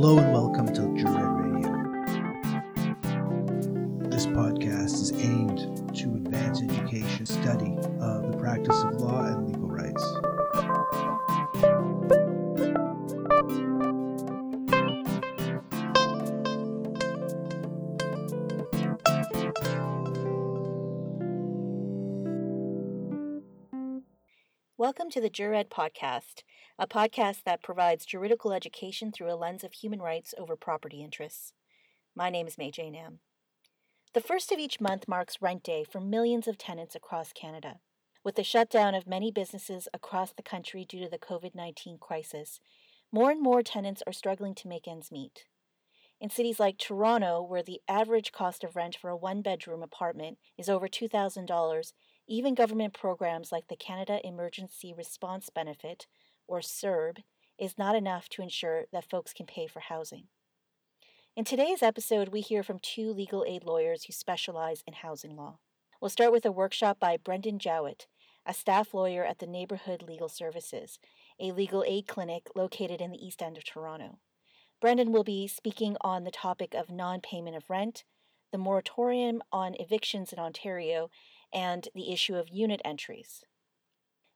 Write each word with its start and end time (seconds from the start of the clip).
Hello 0.00 0.16
and 0.16 0.32
welcome 0.32 0.37
Welcome 24.78 25.10
to 25.10 25.20
the 25.20 25.28
Jured 25.28 25.70
Podcast, 25.70 26.44
a 26.78 26.86
podcast 26.86 27.42
that 27.42 27.64
provides 27.64 28.06
juridical 28.06 28.52
education 28.52 29.10
through 29.10 29.28
a 29.28 29.34
lens 29.34 29.64
of 29.64 29.72
human 29.72 30.00
rights 30.00 30.34
over 30.38 30.54
property 30.54 31.02
interests. 31.02 31.52
My 32.14 32.30
name 32.30 32.46
is 32.46 32.56
May 32.56 32.70
Jane 32.70 32.94
Am. 32.94 33.18
The 34.14 34.20
first 34.20 34.52
of 34.52 34.60
each 34.60 34.80
month 34.80 35.08
marks 35.08 35.42
Rent 35.42 35.64
Day 35.64 35.82
for 35.82 36.00
millions 36.00 36.46
of 36.46 36.58
tenants 36.58 36.94
across 36.94 37.32
Canada. 37.32 37.80
With 38.22 38.36
the 38.36 38.44
shutdown 38.44 38.94
of 38.94 39.08
many 39.08 39.32
businesses 39.32 39.88
across 39.92 40.30
the 40.32 40.44
country 40.44 40.84
due 40.88 41.02
to 41.02 41.10
the 41.10 41.18
COVID 41.18 41.56
19 41.56 41.98
crisis, 41.98 42.60
more 43.10 43.32
and 43.32 43.42
more 43.42 43.64
tenants 43.64 44.04
are 44.06 44.12
struggling 44.12 44.54
to 44.54 44.68
make 44.68 44.86
ends 44.86 45.10
meet. 45.10 45.46
In 46.20 46.30
cities 46.30 46.60
like 46.60 46.78
Toronto, 46.78 47.42
where 47.42 47.64
the 47.64 47.80
average 47.88 48.30
cost 48.30 48.62
of 48.62 48.76
rent 48.76 48.94
for 48.94 49.10
a 49.10 49.16
one 49.16 49.42
bedroom 49.42 49.82
apartment 49.82 50.38
is 50.56 50.68
over 50.68 50.86
$2,000, 50.86 51.92
even 52.28 52.54
government 52.54 52.92
programs 52.92 53.50
like 53.50 53.68
the 53.68 53.76
Canada 53.76 54.20
Emergency 54.22 54.92
Response 54.92 55.48
Benefit, 55.48 56.06
or 56.46 56.60
CERB, 56.60 57.22
is 57.58 57.78
not 57.78 57.96
enough 57.96 58.28
to 58.28 58.42
ensure 58.42 58.84
that 58.92 59.08
folks 59.08 59.32
can 59.32 59.46
pay 59.46 59.66
for 59.66 59.80
housing. 59.80 60.24
In 61.34 61.44
today's 61.44 61.82
episode, 61.82 62.28
we 62.28 62.40
hear 62.40 62.62
from 62.62 62.80
two 62.80 63.12
legal 63.12 63.44
aid 63.48 63.64
lawyers 63.64 64.04
who 64.04 64.12
specialize 64.12 64.82
in 64.86 64.92
housing 64.92 65.36
law. 65.36 65.58
We'll 66.00 66.10
start 66.10 66.32
with 66.32 66.44
a 66.44 66.52
workshop 66.52 67.00
by 67.00 67.16
Brendan 67.16 67.58
Jowett, 67.58 68.06
a 68.44 68.52
staff 68.52 68.92
lawyer 68.92 69.24
at 69.24 69.38
the 69.38 69.46
Neighborhood 69.46 70.02
Legal 70.02 70.28
Services, 70.28 70.98
a 71.40 71.52
legal 71.52 71.82
aid 71.86 72.06
clinic 72.06 72.48
located 72.54 73.00
in 73.00 73.10
the 73.10 73.24
east 73.24 73.42
end 73.42 73.56
of 73.56 73.64
Toronto. 73.64 74.18
Brendan 74.80 75.12
will 75.12 75.24
be 75.24 75.48
speaking 75.48 75.96
on 76.02 76.24
the 76.24 76.30
topic 76.30 76.74
of 76.74 76.90
non 76.90 77.20
payment 77.20 77.56
of 77.56 77.70
rent, 77.70 78.04
the 78.52 78.58
moratorium 78.58 79.42
on 79.50 79.74
evictions 79.78 80.32
in 80.32 80.38
Ontario, 80.38 81.10
and 81.52 81.88
the 81.94 82.12
issue 82.12 82.36
of 82.36 82.48
unit 82.48 82.80
entries. 82.84 83.44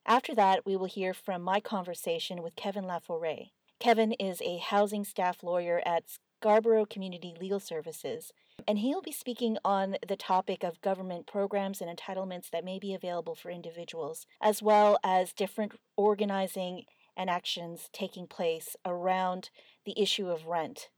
After 0.05 0.35
that, 0.35 0.65
we 0.65 0.75
will 0.75 0.85
hear 0.85 1.13
from 1.13 1.41
my 1.41 1.59
conversation 1.59 2.41
with 2.41 2.55
Kevin 2.55 2.83
Laforêt. 2.83 3.51
Kevin 3.79 4.13
is 4.13 4.41
a 4.41 4.57
housing 4.57 5.03
staff 5.03 5.43
lawyer 5.43 5.81
at 5.85 6.03
Scarborough 6.41 6.85
Community 6.85 7.33
Legal 7.39 7.59
Services, 7.59 8.33
and 8.67 8.79
he'll 8.79 9.01
be 9.01 9.11
speaking 9.11 9.57
on 9.63 9.95
the 10.05 10.17
topic 10.17 10.63
of 10.63 10.81
government 10.81 11.25
programs 11.25 11.81
and 11.81 11.89
entitlements 11.89 12.49
that 12.49 12.65
may 12.65 12.79
be 12.79 12.93
available 12.93 13.35
for 13.35 13.49
individuals, 13.49 14.25
as 14.41 14.61
well 14.61 14.97
as 15.03 15.33
different 15.33 15.73
organizing 15.95 16.83
and 17.15 17.29
actions 17.29 17.89
taking 17.93 18.27
place 18.27 18.75
around 18.85 19.49
the 19.85 19.99
issue 19.99 20.27
of 20.29 20.47
rent 20.47 20.89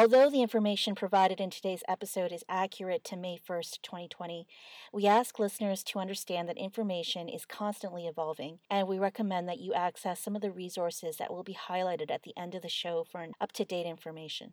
Although 0.00 0.30
the 0.30 0.42
information 0.42 0.94
provided 0.94 1.40
in 1.40 1.50
today's 1.50 1.82
episode 1.88 2.30
is 2.30 2.44
accurate 2.48 3.02
to 3.02 3.16
May 3.16 3.36
1st, 3.36 3.82
2020, 3.82 4.46
we 4.92 5.08
ask 5.08 5.40
listeners 5.40 5.82
to 5.82 5.98
understand 5.98 6.48
that 6.48 6.56
information 6.56 7.28
is 7.28 7.44
constantly 7.44 8.06
evolving, 8.06 8.60
and 8.70 8.86
we 8.86 9.00
recommend 9.00 9.48
that 9.48 9.58
you 9.58 9.74
access 9.74 10.20
some 10.20 10.36
of 10.36 10.40
the 10.40 10.52
resources 10.52 11.16
that 11.16 11.32
will 11.32 11.42
be 11.42 11.58
highlighted 11.68 12.12
at 12.12 12.22
the 12.22 12.32
end 12.36 12.54
of 12.54 12.62
the 12.62 12.68
show 12.68 13.02
for 13.10 13.26
up 13.40 13.50
to 13.50 13.64
date 13.64 13.86
information. 13.86 14.52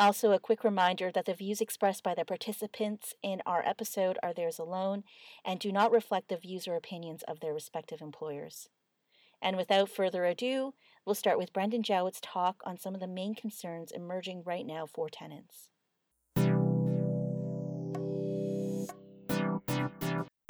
Also, 0.00 0.32
a 0.32 0.38
quick 0.38 0.64
reminder 0.64 1.12
that 1.12 1.26
the 1.26 1.34
views 1.34 1.60
expressed 1.60 2.02
by 2.02 2.14
the 2.14 2.24
participants 2.24 3.12
in 3.22 3.42
our 3.44 3.62
episode 3.66 4.16
are 4.22 4.32
theirs 4.32 4.58
alone 4.58 5.04
and 5.44 5.60
do 5.60 5.70
not 5.70 5.92
reflect 5.92 6.30
the 6.30 6.38
views 6.38 6.66
or 6.66 6.74
opinions 6.74 7.22
of 7.28 7.40
their 7.40 7.52
respective 7.52 8.00
employers. 8.00 8.70
And 9.40 9.56
without 9.56 9.88
further 9.88 10.24
ado, 10.24 10.74
we'll 11.08 11.14
start 11.14 11.38
with 11.38 11.54
Brendan 11.54 11.82
Jowett's 11.82 12.20
talk 12.20 12.60
on 12.66 12.76
some 12.76 12.92
of 12.92 13.00
the 13.00 13.06
main 13.06 13.34
concerns 13.34 13.92
emerging 13.92 14.42
right 14.44 14.66
now 14.66 14.84
for 14.84 15.08
tenants. 15.08 15.70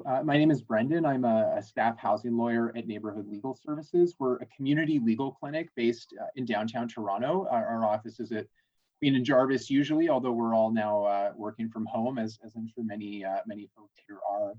Uh, 0.05 0.25
my 0.25 0.37
name 0.37 0.51
is 0.51 0.61
Brendan. 0.61 1.07
I'm 1.07 1.25
a, 1.25 1.55
a, 1.59 1.63
staff 1.63 1.97
housing 1.97 2.37
lawyer 2.37 2.73
at 2.77 2.89
Neighborhood 2.89 3.29
Legal 3.29 3.55
Services. 3.55 4.17
We're 4.19 4.39
a 4.39 4.47
community 4.47 4.99
legal 4.99 5.31
clinic 5.31 5.69
based 5.77 6.13
uh, 6.21 6.25
in 6.35 6.45
downtown 6.45 6.89
Toronto. 6.89 7.47
Our, 7.49 7.65
our, 7.65 7.85
office 7.87 8.19
is 8.19 8.33
at 8.33 8.47
Queen 8.99 9.15
and 9.15 9.25
Jarvis 9.25 9.71
usually, 9.71 10.09
although 10.09 10.33
we're 10.33 10.57
all 10.57 10.73
now 10.73 11.05
uh, 11.05 11.33
working 11.37 11.69
from 11.69 11.87
home, 11.87 12.19
as, 12.19 12.37
as 12.45 12.57
I'm 12.57 12.67
sure 12.67 12.83
many 12.83 13.25
uh, 13.25 13.43
many 13.47 13.69
folks 13.77 13.95
here 14.09 14.19
are. 14.29 14.55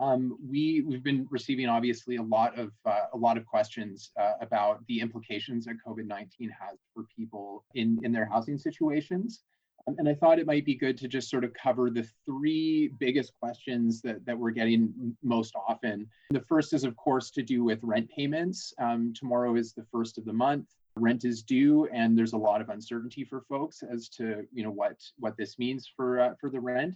Um, 0.00 0.36
we 0.44 0.82
we've 0.86 1.04
been 1.04 1.26
receiving 1.30 1.68
obviously 1.68 2.16
a 2.16 2.22
lot 2.22 2.58
of 2.58 2.72
uh, 2.84 3.06
a 3.12 3.16
lot 3.16 3.36
of 3.36 3.46
questions 3.46 4.10
uh, 4.20 4.32
about 4.40 4.84
the 4.88 5.00
implications 5.00 5.64
that 5.66 5.76
COVID-19 5.86 6.50
has 6.60 6.78
for 6.92 7.04
people 7.16 7.64
in 7.74 7.98
in 8.02 8.12
their 8.12 8.26
housing 8.26 8.58
situations. 8.58 9.42
Um, 9.86 9.96
and 9.98 10.08
I 10.08 10.14
thought 10.14 10.38
it 10.38 10.46
might 10.46 10.64
be 10.64 10.74
good 10.74 10.96
to 10.98 11.08
just 11.08 11.30
sort 11.30 11.44
of 11.44 11.52
cover 11.54 11.90
the 11.90 12.08
three 12.24 12.88
biggest 12.98 13.32
questions 13.40 14.00
that, 14.02 14.24
that 14.26 14.38
we're 14.38 14.50
getting 14.50 15.16
most 15.22 15.54
often. 15.68 16.08
The 16.30 16.40
first 16.40 16.72
is, 16.72 16.84
of 16.84 16.96
course, 16.96 17.30
to 17.32 17.42
do 17.42 17.64
with 17.64 17.80
rent 17.82 18.08
payments. 18.14 18.72
Um, 18.78 19.12
tomorrow 19.14 19.56
is 19.56 19.74
the 19.74 19.84
first 19.92 20.18
of 20.18 20.24
the 20.24 20.32
month. 20.32 20.66
Rent 20.96 21.24
is 21.24 21.42
due, 21.42 21.86
and 21.88 22.16
there's 22.16 22.34
a 22.34 22.38
lot 22.38 22.60
of 22.60 22.68
uncertainty 22.68 23.24
for 23.24 23.42
folks 23.48 23.82
as 23.82 24.08
to 24.10 24.46
you 24.52 24.62
know 24.62 24.70
what 24.70 24.96
what 25.18 25.36
this 25.36 25.58
means 25.58 25.90
for 25.94 26.20
uh, 26.20 26.34
for 26.40 26.50
the 26.50 26.60
rent. 26.60 26.94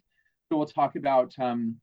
So 0.48 0.56
we'll 0.56 0.66
talk 0.66 0.96
about 0.96 1.34
um, 1.38 1.76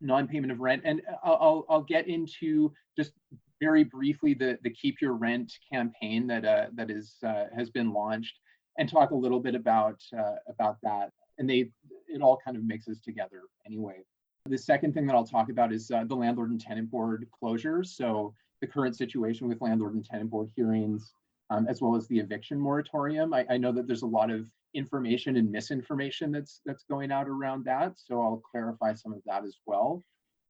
non-payment 0.00 0.52
of 0.52 0.60
rent. 0.60 0.82
And 0.84 1.02
I'll, 1.22 1.38
I'll, 1.40 1.66
I'll 1.68 1.82
get 1.82 2.08
into 2.08 2.72
just 2.96 3.12
very 3.60 3.84
briefly 3.84 4.34
the, 4.34 4.58
the 4.62 4.70
Keep 4.70 5.00
Your 5.00 5.14
Rent 5.14 5.52
campaign 5.72 6.26
that 6.26 6.44
uh, 6.44 6.66
that 6.74 6.90
is 6.90 7.16
uh, 7.26 7.44
has 7.56 7.70
been 7.70 7.92
launched, 7.92 8.38
and 8.78 8.88
talk 8.88 9.10
a 9.10 9.14
little 9.14 9.40
bit 9.40 9.54
about 9.54 10.00
uh, 10.16 10.36
about 10.48 10.78
that. 10.82 11.10
And 11.38 11.48
they 11.48 11.70
it 12.08 12.20
all 12.20 12.38
kind 12.44 12.56
of 12.56 12.64
mixes 12.64 13.00
together 13.00 13.42
anyway. 13.66 14.04
The 14.46 14.58
second 14.58 14.92
thing 14.92 15.06
that 15.06 15.14
I'll 15.16 15.26
talk 15.26 15.48
about 15.48 15.72
is 15.72 15.90
uh, 15.90 16.04
the 16.04 16.14
landlord 16.14 16.50
and 16.50 16.60
tenant 16.60 16.90
board 16.90 17.26
closures. 17.42 17.86
So 17.86 18.34
the 18.60 18.66
current 18.66 18.96
situation 18.96 19.48
with 19.48 19.60
landlord 19.60 19.94
and 19.94 20.04
tenant 20.04 20.30
board 20.30 20.50
hearings, 20.54 21.12
um, 21.50 21.66
as 21.68 21.80
well 21.80 21.96
as 21.96 22.06
the 22.08 22.18
eviction 22.18 22.58
moratorium. 22.58 23.32
I, 23.32 23.46
I 23.48 23.56
know 23.56 23.72
that 23.72 23.86
there's 23.86 24.02
a 24.02 24.06
lot 24.06 24.30
of 24.30 24.50
information 24.74 25.36
and 25.36 25.50
misinformation 25.50 26.32
that's 26.32 26.60
that's 26.66 26.84
going 26.84 27.12
out 27.12 27.28
around 27.28 27.64
that. 27.64 27.94
So 27.96 28.20
I'll 28.20 28.42
clarify 28.50 28.92
some 28.92 29.12
of 29.12 29.20
that 29.26 29.44
as 29.44 29.56
well. 29.66 30.02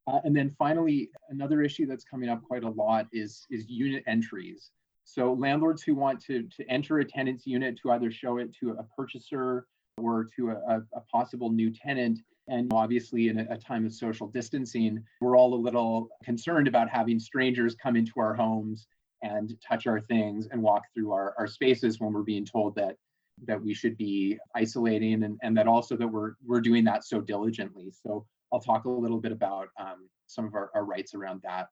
Uh, 0.07 0.21
and 0.25 0.37
then 0.37 0.55
finally, 0.59 1.11
another 1.31 1.63
issue 1.63 1.87
that's 1.87 2.05
coming 2.05 2.29
up 2.29 2.43
quite 2.43 2.65
a 2.65 2.71
lot 2.71 3.07
is 3.13 3.47
is 3.51 3.69
unit 3.69 4.03
entries. 4.07 4.71
So 5.05 5.35
landlords 5.35 5.83
who 5.83 5.95
want 5.95 6.21
to 6.25 6.49
to 6.57 6.65
enter 6.69 6.99
a 6.99 7.05
tenant's 7.05 7.47
unit 7.47 7.79
to 7.83 7.93
either 7.93 8.11
show 8.11 8.39
it 8.39 8.55
to 8.61 8.71
a 8.73 8.83
purchaser 8.97 9.67
or 9.99 10.29
to 10.37 10.51
a, 10.51 10.83
a 10.95 11.01
possible 11.13 11.51
new 11.51 11.71
tenant. 11.71 12.19
And 12.49 12.71
obviously, 12.75 13.29
in 13.29 13.41
a, 13.41 13.47
a 13.51 13.57
time 13.57 13.87
of 13.87 13.93
social 13.95 14.27
distancing, 14.27 15.03
we're 15.21 15.37
all 15.37 15.55
a 15.55 15.57
little 15.57 16.09
concerned 16.23 16.69
about 16.69 16.91
having 16.91 17.19
strangers 17.19 17.75
come 17.75 17.97
into 17.97 18.13
our 18.19 18.35
homes 18.35 18.87
and 19.23 19.57
touch 19.67 19.87
our 19.87 20.01
things 20.01 20.49
and 20.51 20.63
walk 20.63 20.83
through 20.93 21.13
our, 21.13 21.35
our 21.39 21.47
spaces 21.47 21.99
when 21.99 22.13
we're 22.13 22.23
being 22.23 22.45
told 22.45 22.75
that 22.75 22.97
that 23.47 23.63
we 23.63 23.75
should 23.75 23.97
be 23.97 24.39
isolating 24.55 25.25
and, 25.25 25.39
and 25.43 25.57
that 25.57 25.67
also 25.67 25.97
that 25.97 26.07
we're 26.07 26.35
we're 26.47 26.61
doing 26.61 26.85
that 26.85 27.05
so 27.05 27.21
diligently. 27.21 27.91
So 27.91 28.27
I'll 28.53 28.61
talk 28.61 28.85
a 28.85 28.91
little 28.91 29.21
bit 29.21 29.33
about 29.33 29.69
um, 29.79 30.09
some 30.27 30.47
of 30.47 30.55
our, 30.55 30.71
our 30.75 30.85
rights 30.85 31.15
around 31.15 31.43
that. 31.43 31.69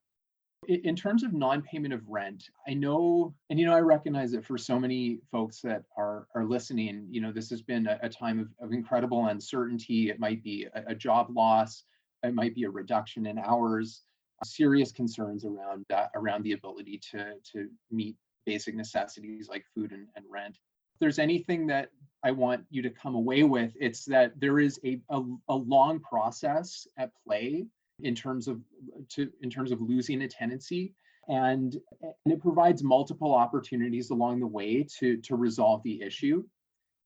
In 0.67 0.95
terms 0.95 1.23
of 1.23 1.33
non-payment 1.33 1.93
of 1.93 2.07
rent, 2.07 2.45
I 2.67 2.73
know, 2.73 3.33
and 3.49 3.59
you 3.59 3.65
know, 3.65 3.75
I 3.75 3.81
recognize 3.81 4.31
that 4.31 4.45
for 4.45 4.57
so 4.57 4.79
many 4.79 5.19
folks 5.29 5.59
that 5.61 5.83
are 5.97 6.27
are 6.35 6.45
listening, 6.45 7.07
you 7.09 7.19
know, 7.19 7.33
this 7.33 7.49
has 7.49 7.61
been 7.61 7.85
a, 7.87 7.99
a 8.01 8.07
time 8.07 8.39
of, 8.39 8.47
of 8.61 8.71
incredible 8.71 9.25
uncertainty. 9.25 10.09
It 10.09 10.19
might 10.19 10.41
be 10.41 10.67
a, 10.73 10.83
a, 10.87 10.95
job 10.95 11.27
loss, 11.29 11.83
it 12.23 12.33
might 12.33 12.55
be 12.55 12.63
a 12.63 12.69
reduction 12.69 13.25
in 13.25 13.39
hours, 13.39 14.03
serious 14.45 14.93
concerns 14.93 15.43
around 15.43 15.85
uh, 15.93 16.07
around 16.15 16.43
the 16.43 16.53
ability 16.53 17.01
to 17.11 17.33
to 17.51 17.67
meet 17.91 18.15
basic 18.45 18.75
necessities 18.75 19.49
like 19.49 19.65
food 19.75 19.91
and, 19.91 20.07
and 20.15 20.25
rent 20.29 20.57
there's 20.99 21.19
anything 21.19 21.67
that 21.67 21.89
I 22.23 22.31
want 22.31 22.63
you 22.69 22.81
to 22.81 22.89
come 22.89 23.15
away 23.15 23.43
with, 23.43 23.73
it's 23.79 24.05
that 24.05 24.39
there 24.39 24.59
is 24.59 24.79
a, 24.85 24.99
a, 25.09 25.21
a 25.49 25.55
long 25.55 25.99
process 25.99 26.87
at 26.97 27.11
play 27.25 27.65
in 28.01 28.15
terms 28.15 28.47
of 28.47 28.61
to 29.09 29.29
in 29.41 29.49
terms 29.49 29.71
of 29.71 29.81
losing 29.81 30.21
a 30.21 30.27
tenancy. 30.27 30.93
And, 31.29 31.77
and 32.01 32.33
it 32.33 32.41
provides 32.41 32.83
multiple 32.83 33.33
opportunities 33.33 34.09
along 34.09 34.39
the 34.39 34.47
way 34.47 34.85
to 34.99 35.17
to 35.17 35.35
resolve 35.35 35.81
the 35.83 36.01
issue. 36.01 36.43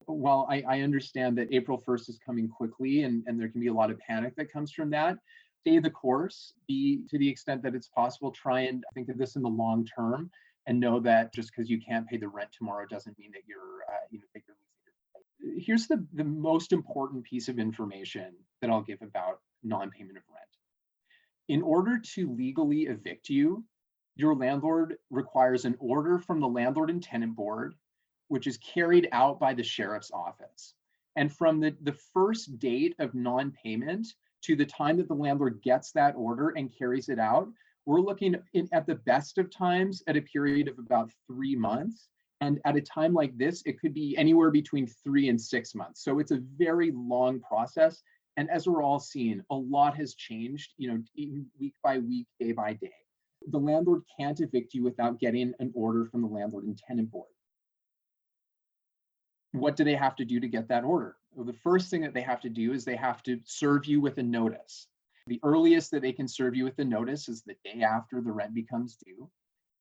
While 0.05 0.47
I, 0.49 0.63
I 0.67 0.81
understand 0.81 1.37
that 1.37 1.49
april 1.51 1.83
1st 1.85 2.09
is 2.09 2.19
coming 2.25 2.47
quickly 2.47 3.03
and, 3.03 3.23
and 3.27 3.37
there 3.37 3.49
can 3.49 3.59
be 3.59 3.67
a 3.67 3.73
lot 3.73 3.91
of 3.91 3.99
panic 3.99 4.37
that 4.37 4.49
comes 4.49 4.71
from 4.71 4.89
that 4.91 5.17
stay 5.67 5.79
the 5.79 5.89
course 5.89 6.53
be 6.67 7.01
to 7.09 7.17
the 7.17 7.27
extent 7.27 7.61
that 7.61 7.75
it's 7.75 7.89
possible 7.89 8.31
try 8.31 8.61
and 8.61 8.85
think 8.93 9.09
of 9.09 9.17
this 9.17 9.35
in 9.35 9.41
the 9.41 9.49
long 9.49 9.85
term 9.85 10.29
and 10.67 10.79
know 10.79 10.99
that 10.99 11.33
just 11.33 11.49
because 11.49 11.69
you 11.69 11.81
can't 11.81 12.07
pay 12.07 12.17
the 12.17 12.27
rent 12.27 12.49
tomorrow 12.55 12.85
doesn't 12.85 13.17
mean 13.17 13.31
that 13.31 13.43
you're, 13.47 13.83
uh, 13.89 14.05
you 14.11 14.19
know, 14.19 14.25
that 14.33 14.43
you're 14.45 14.55
losing 15.39 15.65
Here's 15.65 15.87
the, 15.87 16.05
the 16.13 16.23
most 16.23 16.73
important 16.73 17.23
piece 17.23 17.47
of 17.47 17.57
information 17.57 18.33
that 18.61 18.69
I'll 18.69 18.81
give 18.81 19.01
about 19.01 19.39
non-payment 19.63 20.17
of 20.17 20.23
rent. 20.29 20.47
In 21.47 21.61
order 21.61 21.99
to 22.15 22.35
legally 22.35 22.83
evict 22.83 23.29
you, 23.29 23.63
your 24.15 24.35
landlord 24.35 24.97
requires 25.09 25.63
an 25.63 25.75
order 25.79 26.19
from 26.19 26.39
the 26.41 26.47
landlord 26.47 26.89
and 26.89 27.01
tenant 27.01 27.35
board, 27.35 27.75
which 28.27 28.47
is 28.47 28.57
carried 28.57 29.07
out 29.11 29.39
by 29.39 29.53
the 29.53 29.63
sheriff's 29.63 30.11
office. 30.11 30.73
And 31.15 31.31
from 31.31 31.59
the, 31.59 31.75
the 31.81 31.97
first 32.13 32.59
date 32.59 32.95
of 32.99 33.15
non-payment 33.15 34.07
to 34.41 34.55
the 34.55 34.65
time 34.65 34.97
that 34.97 35.07
the 35.07 35.13
landlord 35.13 35.61
gets 35.61 35.91
that 35.93 36.15
order 36.15 36.49
and 36.49 36.75
carries 36.75 37.09
it 37.09 37.19
out, 37.19 37.47
we're 37.87 38.01
looking 38.01 38.35
in, 38.53 38.67
at 38.73 38.85
the 38.85 38.95
best 38.95 39.37
of 39.37 39.49
times 39.49 40.03
at 40.07 40.17
a 40.17 40.21
period 40.21 40.67
of 40.67 40.77
about 40.77 41.09
three 41.25 41.55
months. 41.55 42.09
And 42.41 42.59
at 42.65 42.75
a 42.75 42.81
time 42.81 43.13
like 43.13 43.35
this, 43.37 43.63
it 43.65 43.79
could 43.79 43.93
be 43.93 44.15
anywhere 44.17 44.51
between 44.51 44.87
three 44.87 45.29
and 45.29 45.39
six 45.39 45.73
months. 45.73 46.03
So 46.03 46.19
it's 46.19 46.31
a 46.31 46.43
very 46.57 46.91
long 46.93 47.39
process. 47.39 48.03
And 48.35 48.49
as 48.51 48.67
we're 48.67 48.83
all 48.83 48.99
seeing, 48.99 49.41
a 49.49 49.55
lot 49.55 49.95
has 49.95 50.15
changed, 50.15 50.73
you 50.77 50.89
know, 50.89 51.01
week 51.59 51.73
by 51.81 51.97
week, 51.99 52.27
day 52.41 52.51
by 52.51 52.73
day. 52.73 52.93
The 53.49 53.57
landlord 53.57 54.01
can't 54.19 54.39
evict 54.41 54.73
you 54.73 54.83
without 54.83 55.19
getting 55.19 55.53
an 55.59 55.71
order 55.73 56.05
from 56.11 56.21
the 56.21 56.27
landlord 56.27 56.65
and 56.65 56.77
tenant 56.77 57.09
board. 57.09 57.31
What 59.53 59.77
do 59.77 59.85
they 59.85 59.95
have 59.95 60.17
to 60.17 60.25
do 60.25 60.41
to 60.41 60.47
get 60.49 60.67
that 60.67 60.83
order? 60.83 61.15
Well, 61.33 61.45
the 61.45 61.53
first 61.53 61.89
thing 61.89 62.01
that 62.01 62.13
they 62.13 62.21
have 62.21 62.41
to 62.41 62.49
do 62.49 62.73
is 62.73 62.83
they 62.83 62.97
have 62.97 63.23
to 63.23 63.39
serve 63.45 63.85
you 63.85 64.01
with 64.01 64.17
a 64.17 64.23
notice. 64.23 64.87
The 65.27 65.39
earliest 65.43 65.91
that 65.91 66.01
they 66.01 66.13
can 66.13 66.27
serve 66.27 66.55
you 66.55 66.63
with 66.63 66.79
a 66.79 66.85
notice 66.85 67.27
is 67.27 67.41
the 67.41 67.55
day 67.63 67.83
after 67.83 68.21
the 68.21 68.31
rent 68.31 68.53
becomes 68.53 68.97
due. 69.05 69.29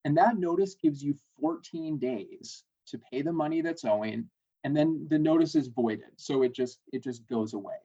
And 0.04 0.16
that 0.16 0.38
notice 0.38 0.75
gives 0.75 1.02
you 1.02 1.14
14 1.40 1.98
days 1.98 2.64
to 2.88 2.98
pay 2.98 3.22
the 3.22 3.32
money 3.32 3.60
that's 3.60 3.84
owing, 3.84 4.28
and 4.64 4.76
then 4.76 5.06
the 5.10 5.19
notice 5.19 5.54
is 5.54 5.69
voided. 5.69 6.12
So 6.16 6.43
it 6.43 6.54
just 6.54 6.78
it 6.93 7.02
just 7.02 7.26
goes 7.28 7.54
away. 7.54 7.76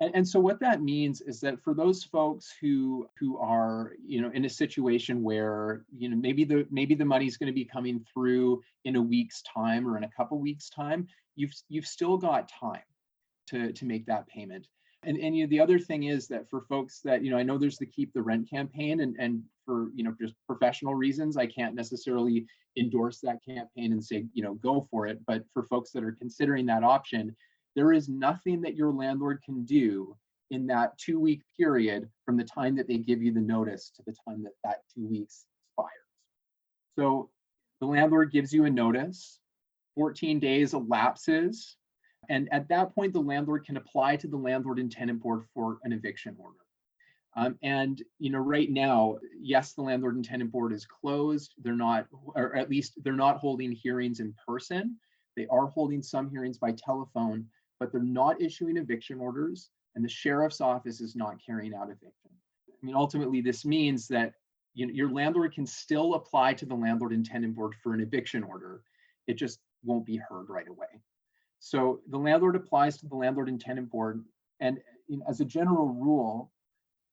And, 0.00 0.14
and 0.14 0.28
so 0.28 0.38
what 0.38 0.60
that 0.60 0.82
means 0.82 1.22
is 1.22 1.40
that 1.40 1.62
for 1.62 1.74
those 1.74 2.04
folks 2.04 2.54
who 2.60 3.08
who 3.18 3.38
are 3.38 3.92
you 4.04 4.20
know 4.20 4.30
in 4.34 4.44
a 4.44 4.50
situation 4.50 5.22
where 5.22 5.84
you 5.96 6.08
know 6.08 6.16
maybe 6.16 6.44
the 6.44 6.66
maybe 6.70 6.94
the 6.94 7.04
money's 7.04 7.36
going 7.36 7.48
to 7.48 7.54
be 7.54 7.64
coming 7.64 8.04
through 8.12 8.62
in 8.84 8.96
a 8.96 9.02
week's 9.02 9.42
time 9.42 9.86
or 9.88 9.96
in 9.96 10.04
a 10.04 10.10
couple 10.16 10.38
weeks 10.38 10.68
time, 10.68 11.08
you've 11.34 11.54
you've 11.68 11.86
still 11.86 12.16
got 12.16 12.48
time 12.48 12.86
to 13.48 13.72
to 13.72 13.84
make 13.84 14.06
that 14.06 14.26
payment 14.28 14.68
and 15.06 15.16
and 15.18 15.36
you 15.36 15.44
know, 15.44 15.50
the 15.50 15.60
other 15.60 15.78
thing 15.78 16.04
is 16.04 16.28
that 16.28 16.48
for 16.50 16.62
folks 16.62 17.00
that 17.00 17.22
you 17.22 17.30
know 17.30 17.38
i 17.38 17.42
know 17.42 17.56
there's 17.56 17.78
the 17.78 17.86
keep 17.86 18.12
the 18.12 18.22
rent 18.22 18.48
campaign 18.48 19.00
and 19.00 19.16
and 19.18 19.42
for 19.64 19.88
you 19.94 20.04
know 20.04 20.14
just 20.20 20.34
professional 20.46 20.94
reasons 20.94 21.36
i 21.36 21.46
can't 21.46 21.74
necessarily 21.74 22.46
endorse 22.76 23.20
that 23.20 23.44
campaign 23.44 23.92
and 23.92 24.04
say 24.04 24.26
you 24.34 24.42
know 24.42 24.54
go 24.54 24.86
for 24.90 25.06
it. 25.06 25.18
But 25.26 25.44
for 25.52 25.64
folks 25.64 25.90
that 25.92 26.04
are 26.04 26.12
considering 26.12 26.66
that 26.66 26.84
option 26.84 27.34
there 27.74 27.92
is 27.92 28.08
nothing 28.08 28.62
that 28.62 28.74
your 28.74 28.90
landlord 28.90 29.42
can 29.44 29.64
do 29.64 30.16
in 30.50 30.66
that 30.66 30.96
two 30.98 31.20
week 31.20 31.42
period 31.56 32.08
from 32.24 32.36
the 32.36 32.44
time 32.44 32.74
that 32.76 32.88
they 32.88 32.96
give 32.96 33.22
you 33.22 33.32
the 33.32 33.40
notice 33.40 33.90
to 33.96 34.02
the 34.06 34.14
time 34.26 34.42
that 34.42 34.54
that 34.64 34.82
two 34.94 35.06
weeks 35.06 35.44
expires. 35.68 35.92
So 36.98 37.30
the 37.80 37.86
landlord 37.86 38.32
gives 38.32 38.52
you 38.52 38.64
a 38.64 38.70
notice 38.70 39.40
14 39.94 40.40
days 40.40 40.72
elapses 40.72 41.76
and 42.28 42.48
at 42.52 42.68
that 42.68 42.94
point, 42.94 43.12
the 43.12 43.20
landlord 43.20 43.64
can 43.64 43.76
apply 43.76 44.16
to 44.16 44.28
the 44.28 44.36
landlord 44.36 44.78
and 44.78 44.90
tenant 44.90 45.22
board 45.22 45.44
for 45.54 45.78
an 45.84 45.92
eviction 45.92 46.36
order. 46.38 46.56
Um, 47.36 47.58
and 47.62 48.02
you 48.18 48.30
know, 48.30 48.38
right 48.38 48.70
now, 48.70 49.18
yes, 49.38 49.74
the 49.74 49.82
landlord 49.82 50.16
and 50.16 50.24
tenant 50.24 50.50
board 50.50 50.72
is 50.72 50.86
closed. 50.86 51.54
They're 51.62 51.74
not, 51.76 52.06
or 52.34 52.56
at 52.56 52.70
least 52.70 52.94
they're 53.04 53.12
not 53.12 53.38
holding 53.38 53.72
hearings 53.72 54.20
in 54.20 54.34
person. 54.46 54.96
They 55.36 55.46
are 55.48 55.66
holding 55.66 56.02
some 56.02 56.30
hearings 56.30 56.56
by 56.56 56.72
telephone, 56.72 57.46
but 57.78 57.92
they're 57.92 58.00
not 58.00 58.40
issuing 58.40 58.78
eviction 58.78 59.20
orders, 59.20 59.68
and 59.94 60.04
the 60.04 60.08
sheriff's 60.08 60.62
office 60.62 61.02
is 61.02 61.14
not 61.14 61.36
carrying 61.44 61.74
out 61.74 61.90
eviction. 61.90 62.30
I 62.70 62.86
mean, 62.86 62.96
ultimately, 62.96 63.42
this 63.42 63.66
means 63.66 64.08
that 64.08 64.32
you 64.72 64.86
know, 64.86 64.92
your 64.92 65.10
landlord 65.10 65.54
can 65.54 65.66
still 65.66 66.14
apply 66.14 66.54
to 66.54 66.66
the 66.66 66.74
landlord 66.74 67.12
and 67.12 67.24
tenant 67.24 67.54
board 67.54 67.74
for 67.82 67.92
an 67.92 68.00
eviction 68.00 68.42
order. 68.42 68.82
It 69.26 69.34
just 69.34 69.60
won't 69.84 70.06
be 70.06 70.16
heard 70.16 70.48
right 70.48 70.68
away. 70.68 70.86
So 71.58 72.00
the 72.08 72.18
landlord 72.18 72.56
applies 72.56 72.98
to 72.98 73.06
the 73.06 73.16
landlord 73.16 73.48
and 73.48 73.60
tenant 73.60 73.90
board, 73.90 74.24
and 74.60 74.78
you 75.08 75.18
know, 75.18 75.24
as 75.28 75.40
a 75.40 75.44
general 75.44 75.88
rule, 75.88 76.52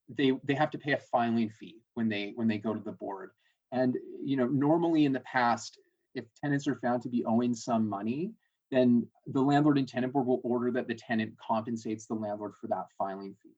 they 0.09 0.33
they 0.43 0.53
have 0.53 0.71
to 0.71 0.77
pay 0.77 0.93
a 0.93 0.97
filing 0.97 1.49
fee 1.49 1.81
when 1.93 2.09
they 2.09 2.33
when 2.35 2.47
they 2.47 2.57
go 2.57 2.73
to 2.73 2.79
the 2.79 2.91
board. 2.91 3.31
And 3.71 3.97
you 4.23 4.37
know, 4.37 4.47
normally 4.47 5.05
in 5.05 5.13
the 5.13 5.21
past, 5.21 5.79
if 6.15 6.25
tenants 6.41 6.67
are 6.67 6.75
found 6.75 7.01
to 7.03 7.09
be 7.09 7.25
owing 7.25 7.55
some 7.55 7.87
money, 7.87 8.31
then 8.71 9.07
the 9.27 9.41
landlord 9.41 9.77
and 9.77 9.87
tenant 9.87 10.13
board 10.13 10.27
will 10.27 10.41
order 10.43 10.71
that 10.71 10.87
the 10.87 10.95
tenant 10.95 11.33
compensates 11.45 12.05
the 12.05 12.13
landlord 12.13 12.53
for 12.59 12.67
that 12.67 12.87
filing 12.97 13.35
fee. 13.41 13.55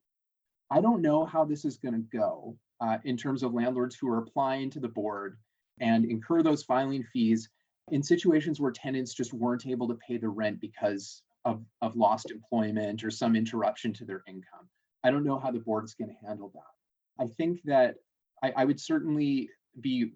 I 0.70 0.80
don't 0.80 1.02
know 1.02 1.24
how 1.24 1.44
this 1.44 1.64
is 1.64 1.76
going 1.76 1.94
to 1.94 2.16
go 2.16 2.56
uh, 2.80 2.98
in 3.04 3.16
terms 3.16 3.42
of 3.42 3.54
landlords 3.54 3.96
who 3.96 4.08
are 4.10 4.18
applying 4.18 4.70
to 4.70 4.80
the 4.80 4.88
board 4.88 5.38
and 5.80 6.04
incur 6.04 6.42
those 6.42 6.62
filing 6.62 7.04
fees 7.12 7.48
in 7.92 8.02
situations 8.02 8.60
where 8.60 8.72
tenants 8.72 9.14
just 9.14 9.32
weren't 9.32 9.66
able 9.66 9.88
to 9.88 9.94
pay 9.94 10.16
the 10.16 10.28
rent 10.28 10.60
because 10.60 11.22
of, 11.44 11.62
of 11.82 11.96
lost 11.96 12.30
employment 12.30 13.04
or 13.04 13.10
some 13.10 13.36
interruption 13.36 13.92
to 13.94 14.04
their 14.04 14.22
income. 14.26 14.68
I 15.04 15.10
don't 15.10 15.24
know 15.24 15.38
how 15.38 15.52
the 15.52 15.60
board's 15.60 15.94
going 15.94 16.10
to 16.10 16.26
handle 16.26 16.50
that. 16.54 17.24
I 17.24 17.28
think 17.28 17.60
that 17.64 17.96
I, 18.42 18.52
I 18.56 18.64
would 18.64 18.80
certainly 18.80 19.50
be 19.80 20.10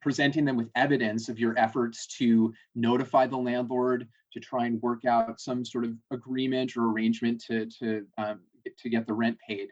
presenting 0.00 0.44
them 0.44 0.56
with 0.56 0.70
evidence 0.76 1.28
of 1.28 1.38
your 1.38 1.58
efforts 1.58 2.06
to 2.18 2.52
notify 2.74 3.26
the 3.26 3.36
landlord 3.36 4.06
to 4.32 4.40
try 4.40 4.66
and 4.66 4.82
work 4.82 5.04
out 5.04 5.40
some 5.40 5.64
sort 5.64 5.84
of 5.84 5.94
agreement 6.10 6.76
or 6.76 6.90
arrangement 6.90 7.42
to 7.46 7.66
to 7.78 8.04
um, 8.18 8.40
to 8.78 8.90
get 8.90 9.06
the 9.06 9.12
rent 9.12 9.38
paid 9.46 9.68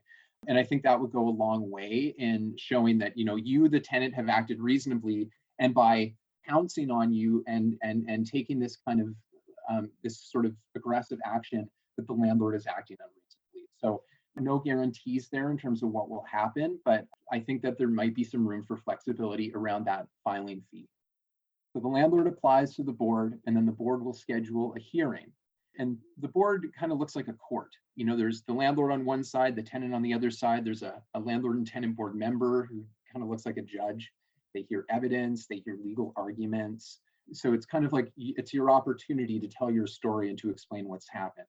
and 0.49 0.57
i 0.57 0.62
think 0.62 0.83
that 0.83 0.99
would 0.99 1.12
go 1.12 1.29
a 1.29 1.31
long 1.45 1.71
way 1.71 2.15
in 2.19 2.55
showing 2.57 2.99
that 2.99 3.17
you 3.17 3.25
know 3.25 3.37
you 3.37 3.69
the 3.69 3.81
tenant 3.81 4.15
have 4.15 4.29
acted 4.29 4.61
reasonably 4.61 5.29
and 5.59 5.75
by 5.75 6.12
pouncing 6.47 6.91
on 6.91 7.13
you 7.13 7.45
and 7.47 7.77
and 7.83 8.05
and 8.09 8.27
taking 8.27 8.59
this 8.59 8.77
kind 8.87 9.01
of 9.01 9.15
um, 9.71 9.91
this 10.03 10.19
sort 10.31 10.47
of 10.47 10.55
aggressive 10.75 11.19
action 11.25 11.69
that 11.97 12.07
the 12.07 12.13
landlord 12.13 12.55
is 12.55 12.67
acting 12.67 12.97
unreasonably. 13.01 13.69
So 13.77 14.03
no 14.37 14.59
guarantees 14.59 15.29
there 15.31 15.51
in 15.51 15.59
terms 15.59 15.83
of 15.83 15.91
what 15.91 16.09
will 16.09 16.25
happen, 16.31 16.79
but 16.85 17.07
I 17.31 17.41
think 17.41 17.63
that 17.63 17.79
there 17.79 17.89
might 17.89 18.15
be 18.15 18.25
some 18.25 18.47
room 18.47 18.63
for 18.63 18.77
flexibility 18.77 19.53
around 19.55 19.85
that 19.85 20.07
filing 20.25 20.63
fee. 20.71 20.89
So 21.73 21.81
the 21.81 21.89
landlord 21.89 22.27
applies 22.27 22.75
to 22.77 22.83
the 22.83 22.93
board 22.93 23.39
and 23.47 23.57
then 23.57 23.67
the 23.67 23.73
board 23.73 24.03
will 24.03 24.13
schedule 24.13 24.75
a 24.77 24.81
hearing. 24.81 25.27
And 25.79 25.97
the 26.19 26.29
board 26.29 26.71
kind 26.79 26.93
of 26.93 26.99
looks 26.99 27.17
like 27.17 27.29
a 27.29 27.33
court. 27.35 27.75
You 27.97 28.05
know, 28.05 28.17
there's 28.17 28.43
the 28.43 28.53
landlord 28.53 28.93
on 28.93 29.07
one 29.07 29.25
side, 29.25 29.57
the 29.57 29.63
tenant 29.63 29.95
on 29.95 30.03
the 30.03 30.13
other 30.13 30.31
side. 30.31 30.65
There's 30.65 30.83
a, 30.83 31.03
a 31.15 31.21
landlord 31.21 31.57
and 31.57 31.67
tenant 31.67 31.97
board 31.97 32.15
member 32.15 32.65
who 32.65 32.85
kind 33.11 33.23
of 33.23 33.31
looks 33.31 33.47
like 33.47 33.57
a 33.57 33.63
judge 33.63 34.13
they 34.55 34.63
hear 34.69 34.85
evidence, 34.91 35.47
they 35.47 35.63
hear 35.65 35.77
legal 35.83 36.13
arguments. 36.17 37.01
So 37.33 37.53
it's 37.53 37.67
kind 37.67 37.85
of 37.85 37.93
like 37.93 38.13
it's 38.17 38.53
your 38.53 38.71
opportunity 38.71 39.39
to 39.41 39.49
tell 39.49 39.71
your 39.71 39.87
story 39.87 40.29
and 40.29 40.39
to 40.39 40.51
explain 40.51 40.89
what's 40.89 41.09
happened. 41.09 41.47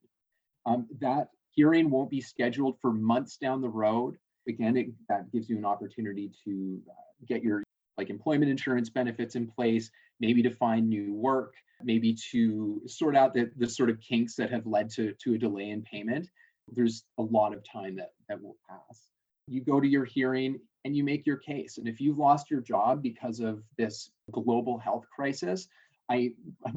Um, 0.66 0.88
that 1.00 1.30
hearing 1.52 1.90
won't 1.90 2.10
be 2.10 2.22
scheduled 2.22 2.80
for 2.80 2.92
months 2.92 3.38
down 3.38 3.62
the 3.62 3.70
road. 3.70 4.18
Again, 4.48 4.78
it, 4.78 4.88
that 5.10 5.32
gives 5.32 5.50
you 5.50 5.58
an 5.58 5.66
opportunity 5.66 6.32
to 6.46 6.82
uh, 6.90 6.94
get 7.28 7.44
your 7.44 7.64
like 7.98 8.10
employment 8.10 8.50
insurance 8.50 8.90
benefits 8.90 9.36
in 9.36 9.48
place, 9.48 9.90
maybe 10.20 10.42
to 10.44 10.50
find 10.50 10.90
new 10.90 11.14
work, 11.14 11.54
maybe 11.84 12.18
to 12.32 12.82
sort 12.88 13.16
out 13.16 13.34
the, 13.34 13.52
the 13.58 13.68
sort 13.68 13.90
of 13.90 14.00
kinks 14.00 14.36
that 14.36 14.50
have 14.52 14.66
led 14.66 14.90
to, 14.92 15.14
to 15.24 15.36
a 15.36 15.38
delay 15.38 15.70
in 15.70 15.82
payment. 15.84 16.28
There's 16.72 17.04
a 17.20 17.22
lot 17.22 17.54
of 17.54 17.64
time 17.70 17.96
that, 17.98 18.14
that 18.30 18.42
will 18.42 18.58
pass. 18.70 19.08
You 19.48 19.62
go 19.62 19.80
to 19.80 19.88
your 19.88 20.06
hearing, 20.06 20.60
and 20.86 20.96
you 20.96 21.04
make 21.04 21.26
your 21.26 21.38
case. 21.38 21.78
And 21.78 21.88
if 21.88 22.02
you've 22.02 22.18
lost 22.18 22.52
your 22.52 22.62
job 22.62 23.02
because 23.02 23.40
of 23.40 23.64
this 23.78 24.12
global 24.32 24.78
health 24.78 25.06
crisis, 25.14 25.68
I, 26.10 26.34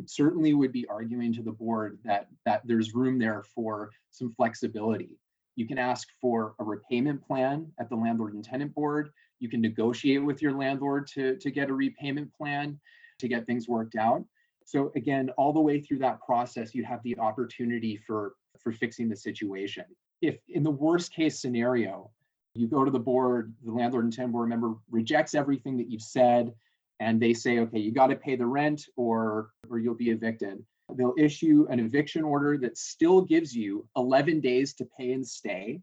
certainly 0.07 0.55
would 0.55 0.73
be 0.73 0.87
arguing 0.87 1.33
to 1.35 1.43
the 1.43 1.53
board 1.53 1.99
that 2.05 2.29
that 2.45 2.63
there's 2.65 2.95
room 2.95 3.19
there 3.19 3.43
for 3.43 3.91
some 4.11 4.33
flexibility. 4.33 5.19
You 5.57 5.67
can 5.67 5.79
ask 5.79 6.09
for 6.21 6.55
a 6.59 6.65
repayment 6.65 7.27
plan 7.27 7.73
at 7.81 7.89
the 7.89 7.97
landlord 7.97 8.35
and 8.35 8.45
tenant 8.45 8.75
board. 8.75 9.11
You 9.41 9.49
can 9.49 9.61
negotiate 9.61 10.23
with 10.23 10.43
your 10.43 10.53
landlord 10.53 11.07
to, 11.09 11.37
to 11.37 11.51
get 11.51 11.71
a 11.71 11.75
repayment 11.75 12.33
plan 12.35 12.79
to 13.19 13.29
get 13.29 13.47
things 13.47 13.69
worked 13.69 13.97
out. 13.97 14.25
So 14.65 14.93
again, 14.97 15.31
all 15.39 15.53
the 15.53 15.61
way 15.61 15.81
through 15.81 15.99
that 15.99 16.21
process, 16.21 16.75
you 16.75 16.85
have 16.85 17.03
the 17.03 17.19
opportunity 17.19 17.97
for, 17.97 18.35
for 18.59 18.73
fixing 18.73 19.09
the 19.09 19.17
situation. 19.17 19.85
If 20.21 20.39
in 20.49 20.63
the 20.63 20.71
worst 20.71 21.13
case 21.13 21.41
scenario, 21.41 22.11
you 22.57 22.69
go 22.69 22.85
to 22.85 22.91
the 22.91 22.99
board, 22.99 23.55
the 23.65 23.73
landlord 23.73 24.05
and 24.05 24.13
tenant 24.13 24.33
board 24.33 24.49
member 24.49 24.75
rejects 24.91 25.35
everything 25.35 25.77
that 25.79 25.91
you've 25.91 26.03
said, 26.03 26.53
and 27.01 27.21
they 27.21 27.35
say, 27.35 27.59
okay, 27.61 27.79
you 27.79 27.93
got 27.93 28.09
to 28.09 28.17
pay 28.17 28.37
the 28.37 28.47
rent 28.47 28.87
or 28.97 29.51
or 29.71 29.79
you'll 29.79 29.95
be 29.95 30.11
evicted. 30.11 30.65
They'll 30.95 31.15
issue 31.19 31.67
an 31.69 31.81
eviction 31.81 32.23
order 32.23 32.57
that 32.59 32.79
still 32.79 33.21
gives 33.21 33.55
you 33.55 33.89
11 33.97 34.41
days 34.41 34.75
to 34.75 34.89
pay 34.99 35.13
and 35.13 35.27
stay. 35.27 35.81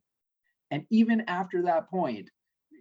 And 0.72 0.86
even 0.90 1.24
after 1.28 1.62
that 1.64 1.90
point, 1.90 2.30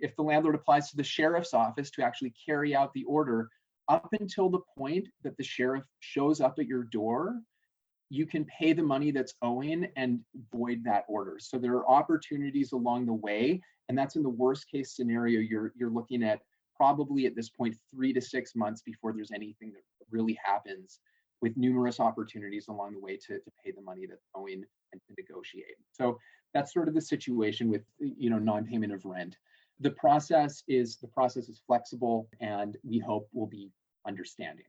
if 0.00 0.14
the 0.16 0.22
landlord 0.22 0.54
applies 0.54 0.90
to 0.90 0.96
the 0.96 1.04
sheriff's 1.04 1.52
office 1.52 1.90
to 1.92 2.02
actually 2.02 2.32
carry 2.46 2.74
out 2.74 2.92
the 2.92 3.04
order, 3.04 3.48
up 3.88 4.08
until 4.18 4.48
the 4.48 4.60
point 4.78 5.08
that 5.24 5.36
the 5.36 5.42
sheriff 5.42 5.84
shows 6.00 6.40
up 6.40 6.58
at 6.58 6.66
your 6.66 6.84
door, 6.84 7.40
you 8.12 8.26
can 8.26 8.44
pay 8.44 8.74
the 8.74 8.82
money 8.82 9.10
that's 9.10 9.32
owing 9.40 9.88
and 9.96 10.20
void 10.52 10.84
that 10.84 11.04
order. 11.08 11.38
So 11.40 11.56
there 11.56 11.72
are 11.76 11.88
opportunities 11.88 12.72
along 12.72 13.06
the 13.06 13.14
way, 13.14 13.62
and 13.88 13.96
that's 13.96 14.16
in 14.16 14.22
the 14.22 14.28
worst 14.28 14.68
case 14.68 14.94
scenario. 14.94 15.40
You're 15.40 15.72
you're 15.74 15.90
looking 15.90 16.22
at 16.22 16.40
probably 16.76 17.24
at 17.24 17.34
this 17.34 17.48
point 17.48 17.74
three 17.90 18.12
to 18.12 18.20
six 18.20 18.54
months 18.54 18.82
before 18.82 19.14
there's 19.14 19.30
anything 19.32 19.72
that 19.72 19.82
really 20.10 20.38
happens, 20.44 21.00
with 21.40 21.56
numerous 21.56 22.00
opportunities 22.00 22.68
along 22.68 22.92
the 22.92 23.00
way 23.00 23.16
to, 23.16 23.38
to 23.38 23.50
pay 23.64 23.72
the 23.72 23.80
money 23.80 24.04
that's 24.06 24.26
owing 24.34 24.62
and 24.92 25.00
to 25.06 25.14
negotiate. 25.18 25.76
So 25.90 26.18
that's 26.52 26.74
sort 26.74 26.88
of 26.88 26.94
the 26.94 27.00
situation 27.00 27.70
with 27.70 27.82
you 27.98 28.28
know 28.28 28.38
non-payment 28.38 28.92
of 28.92 29.06
rent. 29.06 29.38
The 29.80 29.90
process 29.92 30.62
is 30.68 30.98
the 30.98 31.08
process 31.08 31.48
is 31.48 31.62
flexible, 31.66 32.28
and 32.40 32.76
we 32.84 32.98
hope 32.98 33.26
will 33.32 33.46
be 33.46 33.70
understanding. 34.06 34.66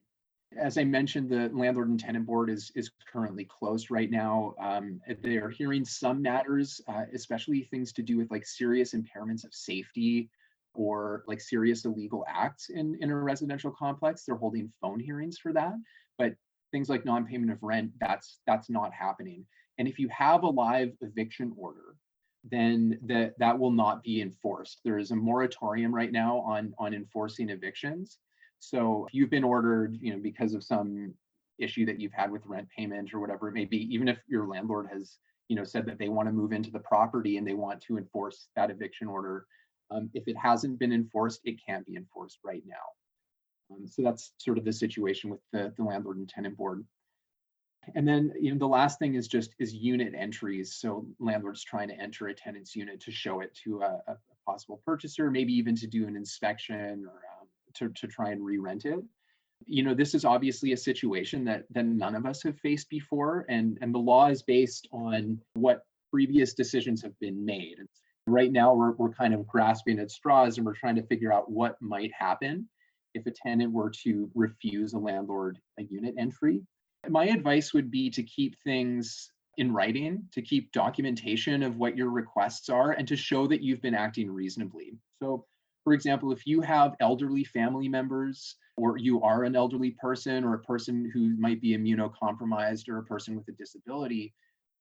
As 0.57 0.77
I 0.77 0.83
mentioned, 0.83 1.29
the 1.29 1.49
landlord 1.53 1.89
and 1.89 1.99
tenant 1.99 2.25
board 2.25 2.49
is 2.49 2.71
is 2.75 2.91
currently 3.11 3.45
closed 3.45 3.91
right 3.91 4.09
now. 4.09 4.55
Um, 4.59 5.01
they 5.21 5.37
are 5.37 5.49
hearing 5.49 5.85
some 5.85 6.21
matters, 6.21 6.81
uh, 6.87 7.05
especially 7.13 7.63
things 7.63 7.91
to 7.93 8.01
do 8.01 8.17
with 8.17 8.31
like 8.31 8.45
serious 8.45 8.93
impairments 8.93 9.43
of 9.43 9.53
safety 9.53 10.29
or 10.73 11.23
like 11.27 11.39
serious 11.39 11.85
illegal 11.85 12.25
acts 12.27 12.69
in, 12.69 12.97
in 13.01 13.11
a 13.11 13.15
residential 13.15 13.71
complex. 13.71 14.25
They're 14.25 14.35
holding 14.35 14.71
phone 14.81 14.99
hearings 14.99 15.37
for 15.37 15.53
that. 15.53 15.73
But 16.17 16.33
things 16.71 16.89
like 16.89 17.05
non-payment 17.05 17.51
of 17.51 17.61
rent, 17.61 17.91
that's 17.99 18.39
that's 18.47 18.69
not 18.69 18.93
happening. 18.93 19.45
And 19.77 19.87
if 19.87 19.99
you 19.99 20.09
have 20.09 20.43
a 20.43 20.49
live 20.49 20.91
eviction 21.01 21.53
order, 21.57 21.95
then 22.43 22.99
that 23.03 23.37
that 23.39 23.57
will 23.57 23.71
not 23.71 24.03
be 24.03 24.21
enforced. 24.21 24.81
There 24.83 24.97
is 24.97 25.11
a 25.11 25.15
moratorium 25.15 25.93
right 25.93 26.11
now 26.11 26.39
on 26.39 26.73
on 26.77 26.93
enforcing 26.93 27.49
evictions. 27.49 28.17
So 28.69 29.05
if 29.07 29.13
you've 29.13 29.29
been 29.29 29.43
ordered, 29.43 29.97
you 29.99 30.13
know, 30.13 30.19
because 30.21 30.53
of 30.53 30.63
some 30.63 31.13
issue 31.59 31.85
that 31.85 31.99
you've 31.99 32.13
had 32.13 32.31
with 32.31 32.45
rent 32.45 32.67
payment 32.75 33.13
or 33.13 33.19
whatever 33.19 33.49
it 33.49 33.53
may 33.53 33.65
be, 33.65 33.93
even 33.93 34.07
if 34.07 34.17
your 34.27 34.47
landlord 34.47 34.87
has, 34.91 35.17
you 35.49 35.55
know, 35.55 35.65
said 35.65 35.85
that 35.85 35.99
they 35.99 36.09
want 36.09 36.29
to 36.29 36.33
move 36.33 36.53
into 36.53 36.71
the 36.71 36.79
property 36.79 37.37
and 37.37 37.45
they 37.45 37.53
want 37.53 37.81
to 37.81 37.97
enforce 37.97 38.47
that 38.55 38.71
eviction 38.71 39.07
order, 39.07 39.45
um, 39.91 40.09
if 40.13 40.27
it 40.27 40.37
hasn't 40.37 40.79
been 40.79 40.93
enforced, 40.93 41.41
it 41.43 41.59
can't 41.65 41.85
be 41.85 41.97
enforced 41.97 42.39
right 42.43 42.63
now. 42.65 43.75
Um, 43.75 43.87
so 43.87 44.01
that's 44.01 44.31
sort 44.37 44.57
of 44.57 44.65
the 44.65 44.73
situation 44.73 45.29
with 45.29 45.41
the, 45.51 45.73
the 45.77 45.83
landlord 45.83 46.17
and 46.17 46.29
tenant 46.29 46.55
board. 46.55 46.85
And 47.95 48.07
then, 48.07 48.31
you 48.39 48.51
know, 48.51 48.57
the 48.57 48.65
last 48.65 48.97
thing 48.97 49.15
is 49.15 49.27
just 49.27 49.53
is 49.59 49.73
unit 49.73 50.13
entries. 50.17 50.75
So 50.75 51.05
landlords 51.19 51.63
trying 51.63 51.89
to 51.89 51.99
enter 51.99 52.27
a 52.27 52.33
tenant's 52.33 52.77
unit 52.77 53.01
to 53.01 53.11
show 53.11 53.41
it 53.41 53.53
to 53.65 53.81
a, 53.81 54.01
a 54.07 54.17
possible 54.47 54.81
purchaser, 54.85 55.29
maybe 55.29 55.53
even 55.53 55.75
to 55.75 55.87
do 55.87 56.07
an 56.07 56.15
inspection 56.15 57.05
or 57.05 57.21
to, 57.75 57.89
to 57.89 58.07
try 58.07 58.31
and 58.31 58.43
re-rent 58.43 58.85
it. 58.85 58.99
You 59.65 59.83
know 59.83 59.93
this 59.93 60.13
is 60.13 60.25
obviously 60.25 60.73
a 60.73 60.77
situation 60.77 61.45
that 61.45 61.63
that 61.71 61.85
none 61.85 62.15
of 62.15 62.25
us 62.25 62.43
have 62.43 62.59
faced 62.59 62.89
before 62.89 63.45
and 63.47 63.77
and 63.81 63.95
the 63.95 63.99
law 63.99 64.27
is 64.27 64.43
based 64.43 64.89
on 64.91 65.39
what 65.53 65.85
previous 66.11 66.53
decisions 66.53 67.01
have 67.01 67.17
been 67.19 67.45
made. 67.45 67.77
Right 68.27 68.51
now 68.51 68.73
we're, 68.73 68.91
we're 68.91 69.13
kind 69.13 69.33
of 69.33 69.47
grasping 69.47 69.99
at 69.99 70.11
straws 70.11 70.57
and 70.57 70.65
we're 70.65 70.75
trying 70.75 70.97
to 70.97 71.07
figure 71.07 71.31
out 71.31 71.49
what 71.49 71.81
might 71.81 72.11
happen 72.17 72.67
if 73.13 73.25
a 73.25 73.31
tenant 73.31 73.71
were 73.71 73.91
to 74.03 74.29
refuse 74.35 74.93
a 74.93 74.99
landlord 74.99 75.59
a 75.79 75.83
unit 75.83 76.15
entry. 76.17 76.61
My 77.07 77.25
advice 77.25 77.73
would 77.73 77.89
be 77.89 78.09
to 78.09 78.23
keep 78.23 78.55
things 78.65 79.31
in 79.57 79.71
writing 79.71 80.23
to 80.31 80.41
keep 80.41 80.71
documentation 80.71 81.63
of 81.63 81.77
what 81.77 81.95
your 81.95 82.09
requests 82.09 82.69
are 82.69 82.91
and 82.91 83.07
to 83.07 83.15
show 83.15 83.47
that 83.47 83.61
you've 83.61 83.81
been 83.81 83.93
acting 83.95 84.29
reasonably. 84.31 84.93
So 85.21 85.45
for 85.83 85.93
example, 85.93 86.31
if 86.31 86.47
you 86.47 86.61
have 86.61 86.95
elderly 86.99 87.43
family 87.43 87.89
members, 87.89 88.55
or 88.77 88.97
you 88.97 89.21
are 89.21 89.43
an 89.43 89.55
elderly 89.55 89.91
person, 89.91 90.43
or 90.43 90.53
a 90.53 90.59
person 90.59 91.11
who 91.13 91.35
might 91.37 91.61
be 91.61 91.77
immunocompromised, 91.77 92.87
or 92.89 92.97
a 92.97 93.03
person 93.03 93.35
with 93.35 93.47
a 93.49 93.51
disability, 93.51 94.33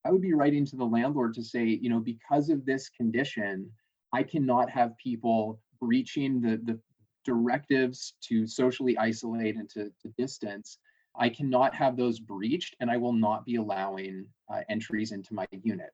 I 0.05 0.11
would 0.11 0.23
be 0.23 0.35
writing 0.35 0.65
to 0.67 0.77
the 0.77 0.85
landlord 0.85 1.35
to 1.35 1.43
say, 1.43 1.65
you 1.65 1.89
know, 1.89 2.01
because 2.01 2.49
of 2.51 2.65
this 2.65 2.89
condition, 2.89 3.71
I 4.13 4.23
cannot 4.23 4.71
have 4.71 4.97
people 4.99 5.61
breaching 5.81 6.41
the, 6.41 6.61
the 6.65 6.79
directives 7.25 8.15
to 8.23 8.47
socially 8.47 8.97
isolate 8.99 9.57
and 9.57 9.69
to, 9.71 9.91
to 10.03 10.09
distance. 10.17 10.79
I 11.17 11.29
cannot 11.29 11.75
have 11.75 11.97
those 11.97 12.21
breached, 12.21 12.77
and 12.81 12.91
I 12.91 12.97
will 12.97 13.13
not 13.13 13.45
be 13.45 13.57
allowing 13.57 14.27
uh, 14.53 14.61
entries 14.69 15.13
into 15.13 15.35
my 15.35 15.47
unit. 15.63 15.91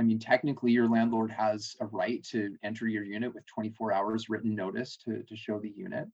I 0.00 0.02
mean, 0.02 0.18
technically, 0.18 0.72
your 0.72 0.88
landlord 0.88 1.30
has 1.30 1.76
a 1.80 1.86
right 1.86 2.24
to 2.30 2.56
enter 2.64 2.88
your 2.88 3.04
unit 3.04 3.34
with 3.34 3.44
24 3.44 3.92
hours 3.92 4.30
written 4.30 4.54
notice 4.54 4.96
to, 5.04 5.22
to 5.22 5.36
show 5.36 5.60
the 5.60 5.74
unit. 5.76 6.08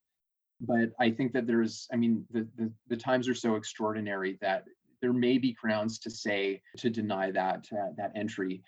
But 0.61 0.91
I 0.99 1.11
think 1.11 1.33
that 1.35 1.47
there's, 1.47 1.87
I 1.93 1.97
mean, 1.97 2.27
the, 2.33 2.49
the, 2.57 2.73
the 2.89 2.97
times 2.97 3.29
are 3.29 3.35
so 3.35 3.55
extraordinary 3.55 4.39
that 4.41 4.65
there 5.01 5.13
may 5.13 5.39
be 5.39 5.53
grounds 5.53 6.01
to 6.01 6.11
say 6.11 6.63
to 6.79 6.91
deny 6.91 7.31
that 7.31 7.69
uh, 7.73 7.93
that 7.97 8.11
entry. 8.17 8.61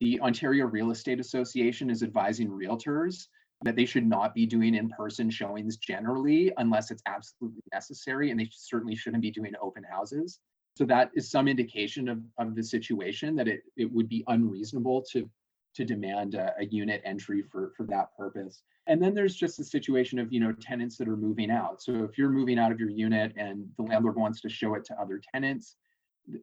The 0.00 0.20
Ontario 0.20 0.66
Real 0.66 0.90
Estate 0.90 1.20
Association 1.20 1.88
is 1.88 2.02
advising 2.02 2.50
realtors 2.50 3.28
that 3.62 3.76
they 3.76 3.86
should 3.86 4.06
not 4.06 4.34
be 4.34 4.44
doing 4.44 4.74
in-person 4.74 5.30
showings 5.30 5.78
generally 5.78 6.52
unless 6.58 6.90
it's 6.90 7.02
absolutely 7.06 7.62
necessary, 7.72 8.30
and 8.30 8.38
they 8.38 8.50
certainly 8.52 8.94
shouldn't 8.94 9.22
be 9.22 9.30
doing 9.30 9.54
open 9.62 9.84
houses. 9.90 10.40
So 10.76 10.84
that 10.84 11.10
is 11.14 11.30
some 11.30 11.48
indication 11.48 12.08
of, 12.08 12.20
of 12.38 12.54
the 12.54 12.62
situation 12.62 13.34
that 13.36 13.48
it, 13.48 13.62
it 13.78 13.90
would 13.90 14.10
be 14.10 14.24
unreasonable 14.28 15.02
to, 15.12 15.28
to 15.74 15.84
demand 15.86 16.34
a, 16.34 16.54
a 16.58 16.66
unit 16.66 17.00
entry 17.04 17.42
for, 17.42 17.72
for 17.74 17.84
that 17.84 18.14
purpose. 18.16 18.62
And 18.86 19.02
then 19.02 19.14
there's 19.14 19.34
just 19.34 19.56
the 19.56 19.64
situation 19.64 20.18
of, 20.18 20.30
you 20.32 20.38
know, 20.38 20.52
tenants 20.52 20.98
that 20.98 21.08
are 21.08 21.16
moving 21.16 21.50
out. 21.50 21.82
So 21.82 22.04
if 22.04 22.18
you're 22.18 22.28
moving 22.28 22.58
out 22.58 22.72
of 22.72 22.78
your 22.78 22.90
unit 22.90 23.32
and 23.36 23.66
the 23.78 23.84
landlord 23.84 24.16
wants 24.16 24.42
to 24.42 24.50
show 24.50 24.74
it 24.74 24.84
to 24.84 25.00
other 25.00 25.18
tenants, 25.34 25.76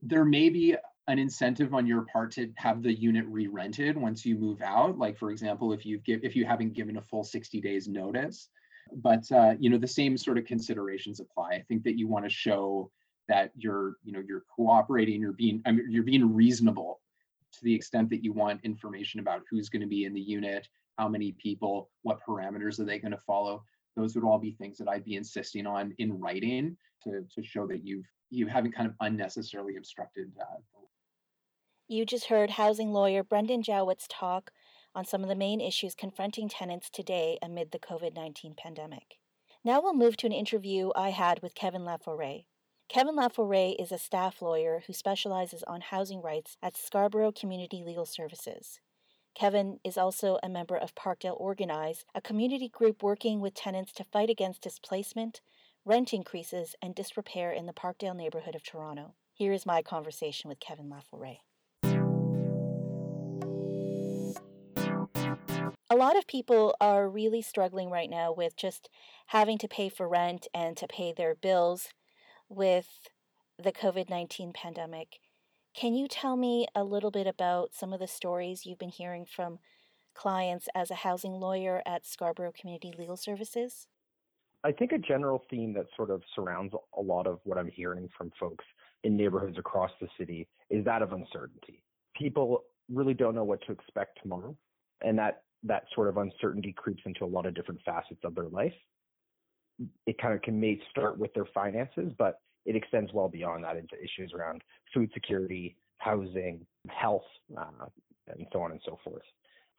there 0.01 0.25
may 0.25 0.49
be 0.49 0.75
an 1.07 1.19
incentive 1.19 1.75
on 1.75 1.85
your 1.85 2.01
part 2.11 2.31
to 2.31 2.49
have 2.55 2.81
the 2.81 2.93
unit 2.93 3.25
re-rented 3.27 3.97
once 3.97 4.25
you 4.25 4.35
move 4.35 4.63
out. 4.63 4.97
Like 4.97 5.17
for 5.17 5.29
example, 5.29 5.73
if 5.73 5.85
you 5.85 5.99
give 5.99 6.21
if 6.23 6.35
you 6.35 6.45
haven't 6.45 6.73
given 6.73 6.97
a 6.97 7.01
full 7.01 7.23
60 7.23 7.61
days 7.61 7.87
notice, 7.87 8.49
but 8.95 9.29
uh, 9.31 9.53
you 9.59 9.69
know 9.69 9.77
the 9.77 9.87
same 9.87 10.17
sort 10.17 10.37
of 10.37 10.45
considerations 10.45 11.19
apply. 11.19 11.51
I 11.51 11.63
think 11.67 11.83
that 11.83 11.97
you 11.97 12.07
want 12.07 12.25
to 12.25 12.29
show 12.29 12.89
that 13.27 13.51
you're 13.55 13.95
you 14.03 14.11
know 14.11 14.21
you're 14.27 14.43
cooperating 14.55 15.21
you're 15.21 15.33
being 15.33 15.61
I 15.65 15.71
mean, 15.71 15.87
you're 15.89 16.03
being 16.03 16.33
reasonable 16.33 17.01
to 17.53 17.59
the 17.63 17.73
extent 17.73 18.09
that 18.09 18.23
you 18.23 18.33
want 18.33 18.61
information 18.63 19.19
about 19.19 19.43
who's 19.49 19.69
going 19.69 19.81
to 19.81 19.87
be 19.87 20.05
in 20.05 20.13
the 20.13 20.21
unit 20.21 20.67
how 20.97 21.07
many 21.07 21.31
people 21.33 21.89
what 22.03 22.19
parameters 22.27 22.79
are 22.79 22.85
they 22.85 22.99
going 22.99 23.11
to 23.11 23.17
follow. 23.25 23.63
Those 23.95 24.15
would 24.15 24.23
all 24.23 24.39
be 24.39 24.51
things 24.51 24.77
that 24.79 24.87
i'd 24.87 25.05
be 25.05 25.15
insisting 25.15 25.67
on 25.67 25.93
in 25.99 26.19
writing 26.19 26.75
to, 27.03 27.25
to 27.33 27.43
show 27.43 27.67
that 27.67 27.85
you've 27.85 28.05
you 28.29 28.47
haven't 28.47 28.73
kind 28.73 28.87
of 28.87 28.95
unnecessarily 29.01 29.75
obstructed 29.77 30.31
uh, 30.41 30.79
you 31.87 32.05
just 32.05 32.25
heard 32.25 32.49
housing 32.49 32.91
lawyer 32.91 33.23
brendan 33.23 33.61
jowett 33.61 34.03
talk 34.09 34.51
on 34.95 35.05
some 35.05 35.21
of 35.23 35.29
the 35.29 35.35
main 35.35 35.61
issues 35.61 35.95
confronting 35.95 36.49
tenants 36.49 36.89
today 36.89 37.37
amid 37.41 37.71
the 37.71 37.79
covid-19 37.79 38.55
pandemic. 38.55 39.17
Now 39.63 39.81
we'll 39.81 39.95
move 39.95 40.17
to 40.17 40.27
an 40.27 40.33
interview 40.33 40.89
i 40.95 41.09
had 41.11 41.41
with 41.41 41.55
kevin 41.55 41.83
laforêt 41.83 42.45
Kevin 42.89 43.15
Laforêt 43.15 43.75
is 43.79 43.91
a 43.91 43.97
staff 43.97 44.41
lawyer 44.41 44.83
who 44.85 44.93
specializes 44.93 45.63
on 45.63 45.81
housing 45.81 46.21
rights 46.21 46.57
at 46.61 46.77
Scarborough 46.77 47.31
Community 47.31 47.83
Legal 47.83 48.05
Services. 48.05 48.79
Kevin 49.33 49.79
is 49.83 49.97
also 49.97 50.37
a 50.43 50.49
member 50.49 50.77
of 50.77 50.93
Parkdale 50.93 51.39
Organize, 51.39 52.05
a 52.13 52.21
community 52.21 52.69
group 52.69 53.01
working 53.01 53.39
with 53.39 53.55
tenants 53.55 53.93
to 53.93 54.03
fight 54.03 54.29
against 54.29 54.61
displacement, 54.61 55.41
rent 55.85 56.13
increases, 56.13 56.75
and 56.83 56.93
disrepair 56.93 57.51
in 57.51 57.65
the 57.65 57.73
Parkdale 57.73 58.15
neighborhood 58.15 58.53
of 58.53 58.63
Toronto. 58.63 59.15
Here 59.33 59.53
is 59.53 59.65
my 59.65 59.81
conversation 59.81 60.49
with 60.49 60.59
Kevin 60.59 60.91
Laforêt. 60.91 61.39
A 65.89 65.95
lot 65.95 66.17
of 66.17 66.27
people 66.27 66.75
are 66.79 67.09
really 67.09 67.41
struggling 67.41 67.89
right 67.89 68.09
now 68.09 68.31
with 68.31 68.55
just 68.55 68.89
having 69.27 69.57
to 69.59 69.67
pay 69.67 69.89
for 69.89 70.07
rent 70.07 70.47
and 70.53 70.77
to 70.77 70.87
pay 70.87 71.11
their 71.11 71.33
bills 71.33 71.89
with 72.53 73.09
the 73.61 73.71
COVID 73.71 74.09
19 74.09 74.53
pandemic. 74.53 75.19
Can 75.73 75.95
you 75.95 76.07
tell 76.07 76.35
me 76.35 76.67
a 76.75 76.83
little 76.83 77.11
bit 77.11 77.27
about 77.27 77.73
some 77.73 77.93
of 77.93 77.99
the 77.99 78.07
stories 78.07 78.65
you've 78.65 78.79
been 78.79 78.89
hearing 78.89 79.25
from 79.25 79.59
clients 80.13 80.67
as 80.75 80.91
a 80.91 80.95
housing 80.95 81.33
lawyer 81.33 81.81
at 81.85 82.05
Scarborough 82.05 82.51
Community 82.51 82.93
Legal 82.97 83.17
Services? 83.17 83.87
I 84.63 84.71
think 84.71 84.91
a 84.91 84.97
general 84.97 85.43
theme 85.49 85.73
that 85.73 85.87
sort 85.95 86.09
of 86.09 86.21
surrounds 86.35 86.73
a 86.97 87.01
lot 87.01 87.27
of 87.27 87.39
what 87.43 87.57
I'm 87.57 87.69
hearing 87.69 88.07
from 88.17 88.31
folks 88.39 88.63
in 89.03 89.17
neighborhoods 89.17 89.57
across 89.57 89.91
the 89.99 90.07
city 90.17 90.47
is 90.69 90.85
that 90.85 91.01
of 91.01 91.11
uncertainty. 91.11 91.83
People 92.15 92.63
really 92.89 93.13
don't 93.13 93.35
know 93.35 93.43
what 93.43 93.61
to 93.65 93.71
expect 93.71 94.19
tomorrow, 94.21 94.55
and 95.01 95.17
that 95.17 95.43
that 95.63 95.83
sort 95.95 96.07
of 96.07 96.17
uncertainty 96.17 96.73
creeps 96.73 97.01
into 97.05 97.23
a 97.23 97.27
lot 97.27 97.45
of 97.45 97.53
different 97.53 97.81
facets 97.85 98.19
of 98.23 98.35
their 98.35 98.49
life 98.49 98.73
it 100.05 100.17
kind 100.17 100.33
of 100.33 100.41
can 100.41 100.59
may 100.59 100.79
start 100.89 101.17
with 101.17 101.33
their 101.33 101.47
finances, 101.53 102.11
but 102.17 102.39
it 102.65 102.75
extends 102.75 103.11
well 103.13 103.27
beyond 103.27 103.63
that 103.63 103.75
into 103.75 103.95
issues 104.01 104.33
around 104.33 104.61
food 104.93 105.09
security, 105.13 105.75
housing, 105.97 106.65
health, 106.89 107.23
uh, 107.57 107.85
and 108.27 108.47
so 108.51 108.61
on 108.61 108.71
and 108.71 108.81
so 108.85 108.97
forth. 109.03 109.23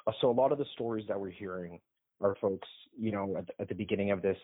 Uh, 0.06 0.12
so 0.20 0.30
a 0.30 0.32
lot 0.32 0.52
of 0.52 0.58
the 0.58 0.66
stories 0.72 1.06
that 1.08 1.18
we're 1.18 1.30
hearing 1.30 1.80
are 2.20 2.36
folks, 2.40 2.68
you 2.98 3.12
know, 3.12 3.36
at, 3.38 3.48
at 3.58 3.68
the 3.68 3.74
beginning 3.74 4.10
of 4.10 4.22
this 4.22 4.38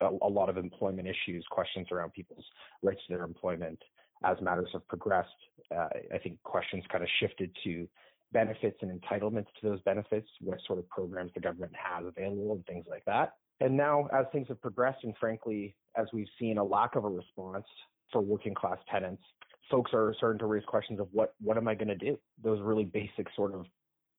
a, 0.00 0.08
a 0.22 0.28
lot 0.28 0.48
of 0.48 0.56
employment 0.56 1.08
issues, 1.08 1.44
questions 1.50 1.88
around 1.92 2.12
people's 2.12 2.44
rights 2.82 3.00
to 3.06 3.14
their 3.14 3.24
employment 3.24 3.78
as 4.24 4.36
matters 4.40 4.68
have 4.72 4.86
progressed. 4.88 5.28
Uh, 5.74 5.88
I 6.14 6.18
think 6.18 6.42
questions 6.42 6.84
kind 6.90 7.02
of 7.02 7.10
shifted 7.20 7.50
to 7.64 7.88
benefits 8.32 8.78
and 8.82 9.00
entitlements 9.00 9.46
to 9.60 9.68
those 9.68 9.80
benefits, 9.82 10.28
what 10.40 10.58
sort 10.66 10.78
of 10.78 10.88
programs 10.88 11.32
the 11.34 11.40
government 11.40 11.72
has 11.74 12.06
available, 12.06 12.52
and 12.52 12.66
things 12.66 12.86
like 12.88 13.04
that. 13.06 13.34
And 13.60 13.76
now, 13.76 14.08
as 14.12 14.26
things 14.32 14.48
have 14.48 14.60
progressed, 14.60 15.04
and 15.04 15.14
frankly, 15.18 15.74
as 15.96 16.06
we've 16.12 16.28
seen 16.38 16.58
a 16.58 16.64
lack 16.64 16.96
of 16.96 17.04
a 17.04 17.08
response 17.08 17.66
for 18.12 18.20
working 18.20 18.54
class 18.54 18.78
tenants, 18.90 19.22
folks 19.70 19.90
are 19.92 20.14
starting 20.16 20.38
to 20.38 20.46
raise 20.46 20.64
questions 20.64 20.98
of 20.98 21.08
what 21.12 21.34
what 21.40 21.56
am 21.56 21.68
I 21.68 21.74
going 21.74 21.88
to 21.88 21.96
do? 21.96 22.18
Those 22.42 22.60
really 22.60 22.84
basic 22.84 23.26
sort 23.36 23.54
of 23.54 23.66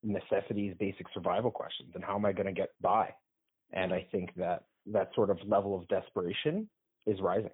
necessities, 0.03 0.75
basic 0.79 1.07
survival 1.13 1.51
questions, 1.51 1.91
and 1.95 2.03
how 2.03 2.15
am 2.15 2.25
I 2.25 2.31
going 2.31 2.47
to 2.47 2.53
get 2.53 2.69
by? 2.81 3.09
And 3.73 3.93
I 3.93 4.05
think 4.11 4.33
that 4.35 4.63
that 4.87 5.09
sort 5.15 5.29
of 5.29 5.37
level 5.45 5.75
of 5.75 5.87
desperation 5.87 6.69
is 7.05 7.19
rising. 7.19 7.51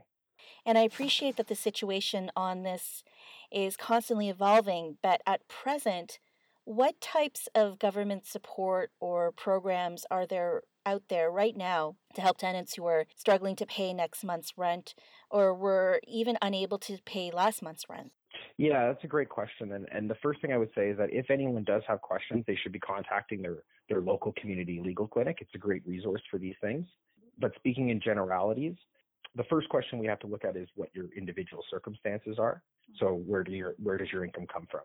And 0.65 0.77
I 0.77 0.81
appreciate 0.81 1.37
that 1.37 1.47
the 1.47 1.55
situation 1.55 2.31
on 2.35 2.63
this 2.63 3.03
is 3.51 3.75
constantly 3.75 4.29
evolving, 4.29 4.97
but 5.01 5.21
at 5.25 5.47
present, 5.47 6.19
what 6.63 6.99
types 6.99 7.47
of 7.55 7.79
government 7.79 8.25
support 8.25 8.91
or 8.99 9.31
programs 9.31 10.05
are 10.11 10.25
there 10.25 10.63
out 10.87 11.03
there 11.09 11.29
right 11.29 11.57
now 11.57 11.97
to 12.15 12.21
help 12.21 12.37
tenants 12.37 12.75
who 12.75 12.85
are 12.85 13.05
struggling 13.15 13.57
to 13.57 13.65
pay 13.65 13.93
next 13.93 14.23
month's 14.23 14.53
rent 14.55 14.95
or 15.29 15.53
were 15.53 15.99
even 16.07 16.37
unable 16.41 16.79
to 16.79 16.97
pay 17.05 17.29
last 17.29 17.61
month's 17.61 17.83
rent? 17.89 18.11
Yeah, 18.57 18.87
that's 18.87 19.03
a 19.03 19.07
great 19.07 19.29
question. 19.29 19.73
And, 19.73 19.85
and 19.91 20.09
the 20.09 20.15
first 20.23 20.41
thing 20.41 20.53
I 20.53 20.57
would 20.57 20.71
say 20.73 20.89
is 20.89 20.97
that 20.97 21.11
if 21.11 21.29
anyone 21.29 21.65
does 21.65 21.83
have 21.87 22.01
questions, 22.01 22.45
they 22.47 22.55
should 22.55 22.71
be 22.71 22.79
contacting 22.79 23.41
their, 23.41 23.57
their 23.89 24.01
local 24.01 24.33
community 24.39 24.81
legal 24.83 25.07
clinic. 25.07 25.39
It's 25.41 25.51
a 25.55 25.57
great 25.57 25.85
resource 25.85 26.21
for 26.31 26.37
these 26.37 26.55
things. 26.61 26.85
But 27.39 27.51
speaking 27.55 27.89
in 27.89 27.99
generalities, 27.99 28.75
the 29.35 29.43
first 29.45 29.67
question 29.69 29.99
we 29.99 30.07
have 30.07 30.19
to 30.19 30.27
look 30.27 30.45
at 30.45 30.55
is 30.55 30.67
what 30.75 30.89
your 30.93 31.07
individual 31.15 31.63
circumstances 31.69 32.37
are. 32.39 32.63
So 32.99 33.21
where 33.25 33.43
do 33.43 33.51
your 33.51 33.75
where 33.77 33.97
does 33.97 34.07
your 34.11 34.23
income 34.23 34.47
come 34.51 34.67
from? 34.71 34.81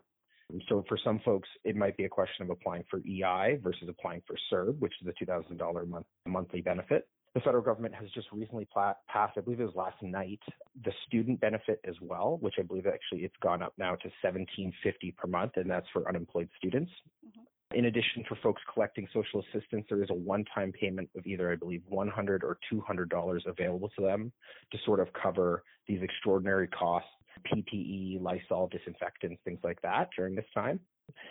So 0.69 0.83
for 0.87 0.97
some 1.03 1.19
folks, 1.25 1.49
it 1.63 1.75
might 1.75 1.97
be 1.97 2.05
a 2.05 2.09
question 2.09 2.43
of 2.43 2.49
applying 2.49 2.83
for 2.89 2.99
EI 2.99 3.59
versus 3.61 3.87
applying 3.89 4.21
for 4.27 4.35
CERB, 4.51 4.79
which 4.79 4.93
is 5.01 5.07
a 5.07 5.23
$2,000 5.25 5.87
month, 5.87 6.05
monthly 6.25 6.61
benefit. 6.61 7.07
The 7.33 7.39
federal 7.39 7.63
government 7.63 7.95
has 7.95 8.09
just 8.11 8.27
recently 8.31 8.67
passed, 8.73 8.99
I 9.37 9.41
believe 9.41 9.59
it 9.59 9.65
was 9.65 9.75
last 9.75 10.01
night, 10.03 10.39
the 10.85 10.91
student 11.07 11.41
benefit 11.41 11.79
as 11.83 11.95
well, 11.99 12.37
which 12.41 12.55
I 12.59 12.61
believe 12.61 12.85
actually 12.85 13.21
it's 13.23 13.35
gone 13.41 13.63
up 13.63 13.73
now 13.79 13.95
to 13.95 14.07
1750 14.21 15.15
per 15.17 15.27
month, 15.27 15.53
and 15.55 15.69
that's 15.69 15.87
for 15.91 16.07
unemployed 16.07 16.49
students. 16.57 16.91
Mm-hmm. 17.25 17.42
In 17.73 17.85
addition, 17.85 18.23
for 18.27 18.37
folks 18.43 18.61
collecting 18.73 19.07
social 19.13 19.41
assistance, 19.41 19.85
there 19.89 20.03
is 20.03 20.09
a 20.09 20.15
one-time 20.15 20.71
payment 20.71 21.09
of 21.17 21.25
either, 21.25 21.51
I 21.51 21.55
believe, 21.55 21.81
100 21.87 22.43
or 22.43 22.57
200 22.69 23.09
dollars 23.09 23.43
available 23.47 23.89
to 23.97 24.01
them 24.03 24.31
to 24.71 24.77
sort 24.85 24.99
of 24.99 25.07
cover 25.13 25.63
these 25.87 26.01
extraordinary 26.01 26.67
costs 26.67 27.09
PPE, 27.51 28.21
Lysol, 28.21 28.69
disinfectants, 28.69 29.41
things 29.43 29.59
like 29.63 29.81
that 29.81 30.09
during 30.15 30.35
this 30.35 30.45
time. 30.53 30.79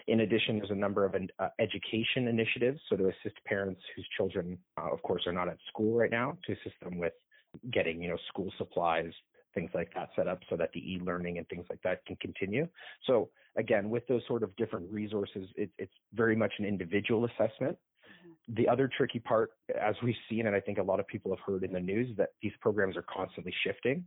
In 0.07 0.21
addition, 0.21 0.59
there's 0.59 0.71
a 0.71 0.75
number 0.75 1.05
of 1.05 1.15
uh, 1.15 1.49
education 1.59 2.29
initiatives, 2.29 2.81
so 2.89 2.97
to 2.97 3.05
assist 3.09 3.37
parents 3.47 3.81
whose 3.97 4.07
children, 4.17 4.59
uh, 4.79 4.93
of 4.93 5.01
course, 5.03 5.27
are 5.27 5.33
not 5.33 5.49
at 5.49 5.57
school 5.69 5.97
right 5.97 6.11
now, 6.11 6.37
to 6.47 6.53
assist 6.53 6.75
them 6.83 6.99
with 6.99 7.15
getting, 7.73 8.03
you 8.03 8.11
know, 8.11 8.19
school 8.29 8.53
supplies, 8.59 9.13
things 9.55 9.71
like 9.75 9.93
that 9.95 10.11
set 10.17 10.29
up 10.29 10.41
so 10.49 10.57
that 10.57 10.71
the 10.73 10.81
e-learning 10.81 11.39
and 11.39 11.49
things 11.49 11.67
like 11.69 11.81
that 11.83 12.05
can 12.07 12.17
continue. 12.17 12.67
So 13.07 13.31
again, 13.57 13.91
with 13.91 14.07
those 14.07 14.23
sort 14.27 14.43
of 14.43 14.55
different 14.57 14.91
resources, 14.91 15.49
it, 15.57 15.71
it's 15.79 15.93
very 16.15 16.37
much 16.37 16.53
an 16.59 16.65
individual 16.65 17.27
assessment. 17.27 17.77
Mm-hmm. 17.77 18.55
The 18.55 18.69
other 18.69 18.91
tricky 18.95 19.19
part, 19.19 19.51
as 19.81 19.95
we've 20.03 20.15
seen, 20.29 20.47
and 20.47 20.57
I 20.57 20.61
think 20.61 20.79
a 20.79 20.83
lot 20.83 21.01
of 21.01 21.07
people 21.07 21.31
have 21.31 21.45
heard 21.45 21.65
in 21.65 21.73
the 21.73 21.81
news, 21.81 22.17
that 22.17 22.31
these 22.41 22.53
programs 22.61 22.97
are 22.97 23.05
constantly 23.13 23.55
shifting 23.65 24.05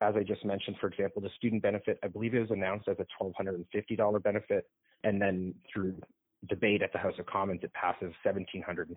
as 0.00 0.14
I 0.16 0.22
just 0.22 0.44
mentioned, 0.44 0.76
for 0.80 0.86
example, 0.86 1.20
the 1.20 1.30
student 1.36 1.62
benefit, 1.62 1.98
I 2.02 2.08
believe 2.08 2.34
it 2.34 2.40
was 2.40 2.50
announced 2.50 2.88
as 2.88 2.96
a 2.98 3.22
$1,250 3.22 4.22
benefit. 4.22 4.64
And 5.04 5.20
then 5.20 5.54
through 5.72 6.00
debate 6.48 6.82
at 6.82 6.92
the 6.92 6.98
House 6.98 7.14
of 7.18 7.26
Commons, 7.26 7.60
it 7.62 7.72
passes 7.74 8.12
$1,750 8.24 8.88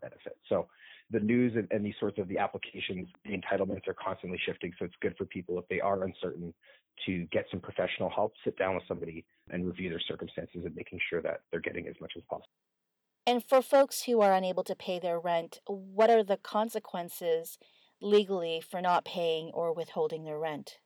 benefit. 0.00 0.36
So 0.48 0.68
the 1.10 1.20
news 1.20 1.52
and, 1.56 1.66
and, 1.70 1.84
these 1.84 1.94
sorts 1.98 2.18
of 2.18 2.28
the 2.28 2.38
applications, 2.38 3.08
the 3.24 3.30
entitlements 3.30 3.88
are 3.88 3.94
constantly 3.94 4.38
shifting. 4.44 4.72
So 4.78 4.84
it's 4.84 4.94
good 5.00 5.14
for 5.16 5.24
people 5.24 5.58
if 5.58 5.66
they 5.68 5.80
are 5.80 6.04
uncertain 6.04 6.52
to 7.06 7.24
get 7.32 7.46
some 7.50 7.60
professional 7.60 8.10
help, 8.10 8.34
sit 8.44 8.56
down 8.58 8.74
with 8.74 8.84
somebody 8.86 9.24
and 9.50 9.66
review 9.66 9.88
their 9.88 10.00
circumstances 10.00 10.62
and 10.64 10.74
making 10.74 11.00
sure 11.08 11.22
that 11.22 11.40
they're 11.50 11.60
getting 11.60 11.88
as 11.88 11.94
much 12.00 12.12
as 12.16 12.22
possible. 12.28 12.48
And 13.26 13.42
for 13.44 13.62
folks 13.62 14.02
who 14.02 14.20
are 14.20 14.32
unable 14.32 14.64
to 14.64 14.74
pay 14.74 14.98
their 14.98 15.18
rent, 15.18 15.60
what 15.66 16.10
are 16.10 16.24
the 16.24 16.36
consequences 16.36 17.58
legally 18.00 18.60
for 18.60 18.80
not 18.80 19.04
paying 19.04 19.50
or 19.54 19.72
withholding 19.72 20.24
their 20.24 20.38
rent? 20.38 20.78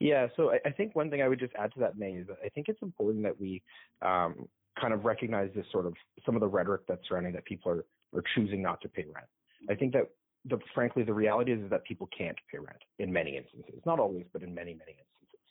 Yeah, 0.00 0.28
so 0.36 0.52
I, 0.52 0.60
I 0.66 0.70
think 0.70 0.96
one 0.96 1.10
thing 1.10 1.20
I 1.20 1.28
would 1.28 1.38
just 1.38 1.52
add 1.54 1.72
to 1.74 1.80
that, 1.80 1.98
May, 1.98 2.12
is 2.12 2.26
that 2.28 2.38
I 2.44 2.48
think 2.48 2.68
it's 2.68 2.82
important 2.82 3.22
that 3.24 3.38
we 3.38 3.62
um, 4.00 4.48
kind 4.80 4.92
of 4.92 5.04
recognize 5.04 5.50
this 5.54 5.66
sort 5.72 5.86
of 5.86 5.94
some 6.24 6.34
of 6.34 6.40
the 6.40 6.46
rhetoric 6.46 6.82
that's 6.88 7.00
surrounding 7.08 7.32
that 7.32 7.44
people 7.44 7.70
are, 7.72 7.84
are 8.16 8.22
choosing 8.34 8.62
not 8.62 8.80
to 8.82 8.88
pay 8.88 9.04
rent. 9.04 9.26
I 9.68 9.74
think 9.74 9.92
that 9.92 10.04
the, 10.44 10.58
frankly, 10.74 11.02
the 11.02 11.14
reality 11.14 11.52
is, 11.52 11.70
that 11.70 11.84
people 11.84 12.08
can't 12.16 12.36
pay 12.50 12.58
rent 12.58 12.78
in 12.98 13.12
many 13.12 13.36
instances, 13.36 13.80
not 13.84 13.98
always, 13.98 14.24
but 14.32 14.42
in 14.42 14.54
many, 14.54 14.72
many 14.72 14.96
instances. 14.98 15.46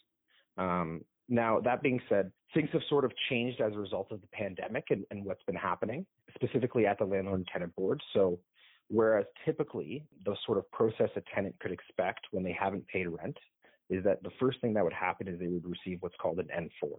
Um, 0.57 1.01
now, 1.29 1.59
that 1.59 1.81
being 1.81 1.99
said, 2.07 2.31
things 2.53 2.69
have 2.71 2.81
sort 2.89 3.03
of 3.03 3.11
changed 3.29 3.59
as 3.59 3.73
a 3.73 3.77
result 3.77 4.11
of 4.11 4.21
the 4.21 4.27
pandemic 4.27 4.85
and, 4.89 5.03
and 5.11 5.25
what's 5.25 5.43
been 5.43 5.55
happening, 5.55 6.05
specifically 6.33 6.85
at 6.85 6.97
the 6.97 7.05
landlord 7.05 7.39
and 7.39 7.47
tenant 7.47 7.75
board. 7.75 8.01
So 8.13 8.39
Whereas 8.89 9.25
typically, 9.43 10.05
the 10.25 10.35
sort 10.45 10.57
of 10.57 10.69
process 10.71 11.09
a 11.15 11.21
tenant 11.35 11.55
could 11.59 11.71
expect 11.71 12.27
when 12.31 12.43
they 12.43 12.55
haven't 12.57 12.87
paid 12.87 13.07
rent 13.07 13.37
is 13.89 14.03
that 14.03 14.23
the 14.23 14.31
first 14.39 14.61
thing 14.61 14.73
that 14.73 14.83
would 14.83 14.93
happen 14.93 15.27
is 15.27 15.39
they 15.39 15.47
would 15.47 15.65
receive 15.65 16.01
what's 16.01 16.15
called 16.21 16.39
an 16.39 16.47
N4. 16.55 16.91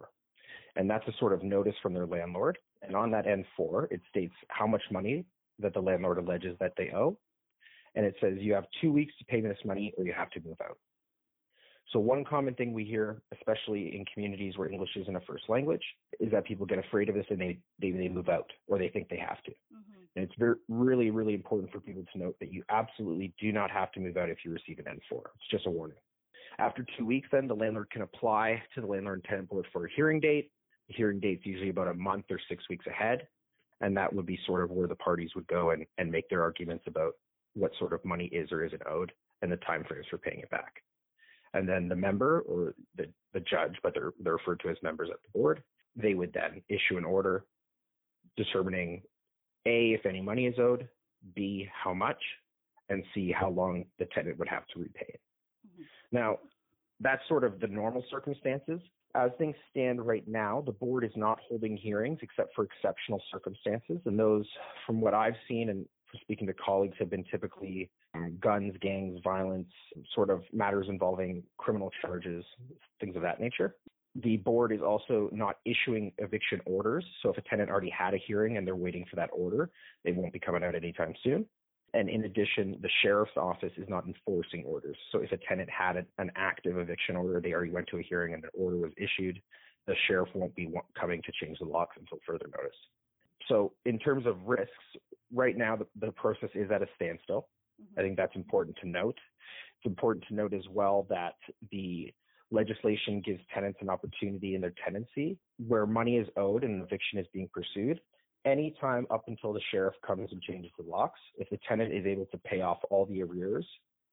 And 0.79 0.89
that's 0.89 1.05
a 1.09 1.13
sort 1.19 1.33
of 1.33 1.43
notice 1.43 1.75
from 1.83 1.93
their 1.93 2.07
landlord. 2.07 2.57
And 2.81 2.95
on 2.95 3.11
that 3.11 3.25
N4, 3.25 3.91
it 3.91 3.99
states 4.09 4.33
how 4.47 4.65
much 4.65 4.81
money 4.89 5.25
that 5.59 5.73
the 5.73 5.81
landlord 5.81 6.19
alleges 6.19 6.55
that 6.61 6.71
they 6.77 6.89
owe. 6.95 7.17
And 7.95 8.05
it 8.05 8.15
says 8.21 8.35
you 8.37 8.53
have 8.53 8.63
two 8.79 8.93
weeks 8.93 9.11
to 9.19 9.25
pay 9.25 9.41
this 9.41 9.57
money 9.65 9.93
or 9.97 10.05
you 10.05 10.13
have 10.13 10.29
to 10.31 10.39
move 10.39 10.55
out. 10.63 10.77
So 11.91 11.99
one 11.99 12.23
common 12.23 12.53
thing 12.53 12.71
we 12.71 12.85
hear, 12.85 13.21
especially 13.33 13.93
in 13.93 14.05
communities 14.13 14.57
where 14.57 14.69
English 14.71 14.91
isn't 14.95 15.13
a 15.13 15.19
first 15.21 15.49
language, 15.49 15.83
is 16.21 16.31
that 16.31 16.45
people 16.45 16.65
get 16.65 16.79
afraid 16.79 17.09
of 17.09 17.15
this 17.15 17.25
and 17.29 17.41
they 17.41 17.59
they, 17.81 17.91
they 17.91 18.07
move 18.07 18.29
out 18.29 18.49
or 18.67 18.77
they 18.77 18.87
think 18.87 19.09
they 19.09 19.17
have 19.17 19.43
to. 19.43 19.51
Mm-hmm. 19.51 20.03
And 20.15 20.23
it's 20.23 20.35
very 20.39 20.55
really 20.69 21.09
really 21.09 21.33
important 21.33 21.73
for 21.73 21.81
people 21.81 22.05
to 22.13 22.19
note 22.19 22.37
that 22.39 22.53
you 22.53 22.63
absolutely 22.69 23.33
do 23.41 23.51
not 23.51 23.69
have 23.69 23.91
to 23.93 23.99
move 23.99 24.15
out 24.15 24.29
if 24.29 24.45
you 24.45 24.51
receive 24.51 24.79
an 24.79 24.85
N4. 24.85 25.23
It's 25.35 25.49
just 25.51 25.65
a 25.65 25.71
warning. 25.71 25.97
After 26.57 26.85
two 26.97 27.05
weeks, 27.05 27.27
then 27.31 27.47
the 27.47 27.55
landlord 27.55 27.89
can 27.89 28.03
apply 28.03 28.61
to 28.75 28.81
the 28.81 28.87
landlord 28.87 29.17
and 29.17 29.23
tenant 29.25 29.49
board 29.49 29.65
for 29.73 29.85
a 29.85 29.89
hearing 29.91 30.19
date. 30.19 30.51
Hearing 30.89 31.19
date's 31.19 31.45
usually 31.45 31.69
about 31.69 31.87
a 31.87 31.93
month 31.93 32.25
or 32.29 32.39
six 32.49 32.63
weeks 32.69 32.85
ahead, 32.87 33.27
and 33.81 33.95
that 33.95 34.11
would 34.11 34.25
be 34.25 34.39
sort 34.45 34.63
of 34.63 34.71
where 34.71 34.87
the 34.87 34.95
parties 34.95 35.31
would 35.35 35.47
go 35.47 35.71
and, 35.71 35.85
and 35.97 36.11
make 36.11 36.29
their 36.29 36.43
arguments 36.43 36.83
about 36.87 37.13
what 37.53 37.71
sort 37.79 37.93
of 37.93 38.03
money 38.03 38.25
is 38.25 38.51
or 38.51 38.63
isn't 38.63 38.81
owed 38.87 39.11
and 39.41 39.51
the 39.51 39.57
timeframes 39.57 40.07
for 40.09 40.17
paying 40.17 40.39
it 40.39 40.49
back 40.49 40.83
and 41.53 41.67
then 41.67 41.87
the 41.87 41.95
member 41.95 42.41
or 42.41 42.73
the, 42.95 43.05
the 43.33 43.39
judge, 43.39 43.75
but 43.81 43.93
they're, 43.93 44.13
they're 44.21 44.33
referred 44.33 44.59
to 44.61 44.69
as 44.69 44.77
members 44.83 45.09
at 45.11 45.17
the 45.23 45.39
board, 45.39 45.63
they 45.95 46.13
would 46.13 46.33
then 46.33 46.61
issue 46.69 46.97
an 46.97 47.05
order 47.05 47.45
determining 48.37 49.01
A, 49.65 49.91
if 49.93 50.05
any 50.05 50.21
money 50.21 50.45
is 50.45 50.59
owed, 50.59 50.87
B, 51.35 51.67
how 51.73 51.93
much, 51.93 52.21
and 52.89 53.03
C, 53.13 53.33
how 53.37 53.49
long 53.49 53.85
the 53.97 54.05
tenant 54.13 54.37
would 54.37 54.47
have 54.47 54.65
to 54.67 54.79
repay 54.79 55.05
it. 55.09 55.21
Mm-hmm. 55.67 55.83
Now, 56.11 56.39
that's 56.99 57.21
sort 57.27 57.43
of 57.43 57.59
the 57.59 57.67
normal 57.67 58.03
circumstances. 58.09 58.79
As 59.15 59.31
things 59.39 59.55
stand 59.71 60.05
right 60.05 60.27
now, 60.27 60.61
the 60.65 60.71
board 60.71 61.03
is 61.03 61.11
not 61.15 61.39
holding 61.47 61.75
hearings 61.75 62.19
except 62.21 62.53
for 62.53 62.63
exceptional 62.63 63.21
circumstances. 63.31 63.97
And 64.05 64.19
those, 64.19 64.45
from 64.85 65.01
what 65.01 65.13
I've 65.13 65.35
seen 65.47 65.69
and 65.69 65.85
speaking 66.21 66.45
to 66.47 66.53
colleagues, 66.53 66.95
have 66.99 67.09
been 67.09 67.23
typically 67.23 67.89
um, 68.13 68.37
guns, 68.39 68.73
gangs, 68.81 69.19
violence, 69.23 69.69
sort 70.13 70.29
of 70.29 70.43
matters 70.53 70.87
involving 70.89 71.43
criminal 71.57 71.91
charges, 72.01 72.45
things 72.99 73.15
of 73.15 73.23
that 73.23 73.39
nature. 73.39 73.75
The 74.15 74.37
board 74.37 74.71
is 74.71 74.81
also 74.81 75.29
not 75.31 75.57
issuing 75.65 76.11
eviction 76.17 76.61
orders. 76.65 77.05
So 77.21 77.29
if 77.29 77.37
a 77.37 77.41
tenant 77.41 77.69
already 77.69 77.91
had 77.91 78.13
a 78.13 78.17
hearing 78.17 78.57
and 78.57 78.65
they're 78.65 78.75
waiting 78.75 79.05
for 79.09 79.15
that 79.15 79.29
order, 79.31 79.69
they 80.03 80.11
won't 80.11 80.33
be 80.33 80.39
coming 80.39 80.63
out 80.63 80.75
anytime 80.75 81.13
soon. 81.23 81.45
And 81.93 82.09
in 82.09 82.25
addition, 82.25 82.77
the 82.81 82.89
sheriff's 83.01 83.37
office 83.37 83.71
is 83.77 83.87
not 83.89 84.05
enforcing 84.05 84.63
orders. 84.63 84.97
So 85.11 85.19
if 85.19 85.31
a 85.31 85.37
tenant 85.37 85.69
had 85.69 86.05
an 86.17 86.31
active 86.35 86.77
eviction 86.77 87.15
order, 87.15 87.41
they 87.41 87.53
already 87.53 87.71
went 87.71 87.87
to 87.87 87.97
a 87.97 88.01
hearing 88.01 88.33
and 88.33 88.43
the 88.43 88.49
order 88.49 88.77
was 88.77 88.91
issued, 88.97 89.41
the 89.87 89.95
sheriff 90.07 90.29
won't 90.35 90.55
be 90.55 90.71
coming 90.99 91.21
to 91.23 91.31
change 91.43 91.57
the 91.59 91.65
locks 91.65 91.95
until 91.99 92.19
further 92.25 92.45
notice. 92.55 92.77
So 93.47 93.73
in 93.85 93.97
terms 93.97 94.27
of 94.27 94.37
risks, 94.45 94.71
right 95.33 95.57
now 95.57 95.75
the, 95.75 95.87
the 95.99 96.11
process 96.11 96.49
is 96.53 96.69
at 96.71 96.83
a 96.83 96.87
standstill. 96.95 97.47
Mm-hmm. 97.81 97.99
I 97.99 98.03
think 98.03 98.17
that's 98.17 98.35
important 98.35 98.77
to 98.81 98.87
note. 98.87 99.17
It's 99.77 99.87
important 99.87 100.25
to 100.27 100.35
note 100.35 100.53
as 100.53 100.63
well 100.69 101.07
that 101.09 101.35
the 101.71 102.13
legislation 102.51 103.21
gives 103.25 103.39
tenants 103.53 103.79
an 103.81 103.89
opportunity 103.89 104.55
in 104.55 104.61
their 104.61 104.73
tenancy 104.83 105.37
where 105.67 105.85
money 105.85 106.17
is 106.17 106.27
owed 106.35 106.63
and 106.63 106.83
eviction 106.83 107.19
is 107.19 107.27
being 107.33 107.49
pursued. 107.53 107.99
Anytime 108.45 109.05
up 109.11 109.23
until 109.27 109.53
the 109.53 109.61
sheriff 109.71 109.95
comes 110.05 110.29
and 110.31 110.41
changes 110.41 110.71
the 110.77 110.89
locks, 110.89 111.19
if 111.37 111.49
the 111.49 111.59
tenant 111.67 111.93
is 111.93 112.05
able 112.05 112.25
to 112.27 112.37
pay 112.37 112.61
off 112.61 112.79
all 112.89 113.05
the 113.05 113.21
arrears 113.21 113.65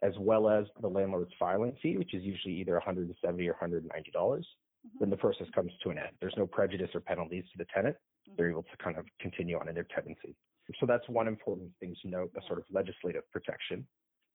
as 0.02 0.12
well 0.18 0.48
as 0.48 0.66
the 0.80 0.88
landlord's 0.88 1.32
filing 1.38 1.76
fee, 1.82 1.96
which 1.96 2.14
is 2.14 2.22
usually 2.22 2.54
either 2.54 2.74
170 2.74 3.48
or 3.48 3.52
190 3.52 4.10
dollars. 4.10 4.46
Mm-hmm. 4.86 4.98
Then 5.00 5.10
the 5.10 5.16
process 5.16 5.46
comes 5.54 5.72
to 5.82 5.90
an 5.90 5.98
end. 5.98 6.10
There's 6.20 6.34
no 6.36 6.46
prejudice 6.46 6.90
or 6.94 7.00
penalties 7.00 7.44
to 7.52 7.58
the 7.58 7.66
tenant. 7.74 7.96
Mm-hmm. 7.96 8.34
They're 8.36 8.50
able 8.50 8.64
to 8.64 8.76
kind 8.82 8.98
of 8.98 9.06
continue 9.20 9.58
on 9.58 9.68
in 9.68 9.74
their 9.74 9.86
tenancy. 9.94 10.36
So 10.80 10.86
that's 10.86 11.08
one 11.08 11.28
important 11.28 11.70
thing 11.80 11.94
to 12.02 12.08
note, 12.08 12.32
a 12.36 12.44
sort 12.46 12.58
of 12.58 12.64
legislative 12.72 13.22
protection. 13.32 13.86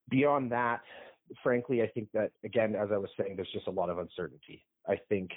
Beyond 0.09 0.51
that, 0.53 0.81
frankly, 1.43 1.81
I 1.83 1.87
think 1.87 2.07
that 2.13 2.31
again, 2.43 2.75
as 2.75 2.89
I 2.91 2.97
was 2.97 3.09
saying, 3.19 3.35
there's 3.35 3.51
just 3.53 3.67
a 3.67 3.71
lot 3.71 3.89
of 3.89 3.97
uncertainty. 3.99 4.65
I 4.87 4.95
think 5.09 5.31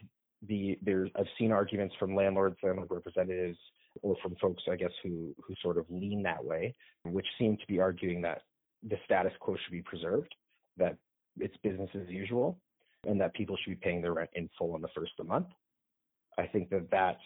the 0.47 0.79
there's 0.83 1.11
I've 1.17 1.27
seen 1.39 1.53
arguments 1.53 1.95
from 1.99 2.15
landlords, 2.15 2.57
landlord 2.63 2.91
representatives, 2.91 3.59
or 4.03 4.17
from 4.23 4.35
folks, 4.41 4.63
I 4.71 4.77
guess, 4.77 4.93
who 5.03 5.35
who 5.43 5.55
sort 5.63 5.79
of 5.79 5.87
lean 5.91 6.23
that 6.25 6.45
way, 6.45 6.75
which 7.05 7.27
seem 7.39 7.57
to 7.57 7.67
be 7.67 7.81
arguing 7.81 8.23
that 8.23 8.43
the 8.89 8.97
status 9.05 9.33
quo 9.41 9.57
should 9.57 9.73
be 9.73 9.83
preserved, 9.83 10.35
that 10.77 10.97
it's 11.39 11.57
business 11.63 11.91
as 11.95 12.09
usual, 12.09 12.59
and 13.07 13.21
that 13.21 13.35
people 13.35 13.57
should 13.57 13.71
be 13.71 13.77
paying 13.77 14.03
their 14.03 14.13
rent 14.13 14.31
in 14.35 14.49
full 14.59 14.75
on 14.75 14.83
the 14.83 14.89
first 14.89 15.13
of 15.19 15.27
the 15.27 15.33
month. 15.33 15.47
I 16.39 16.47
think 16.47 16.71
that 16.71 16.91
that 16.91 17.19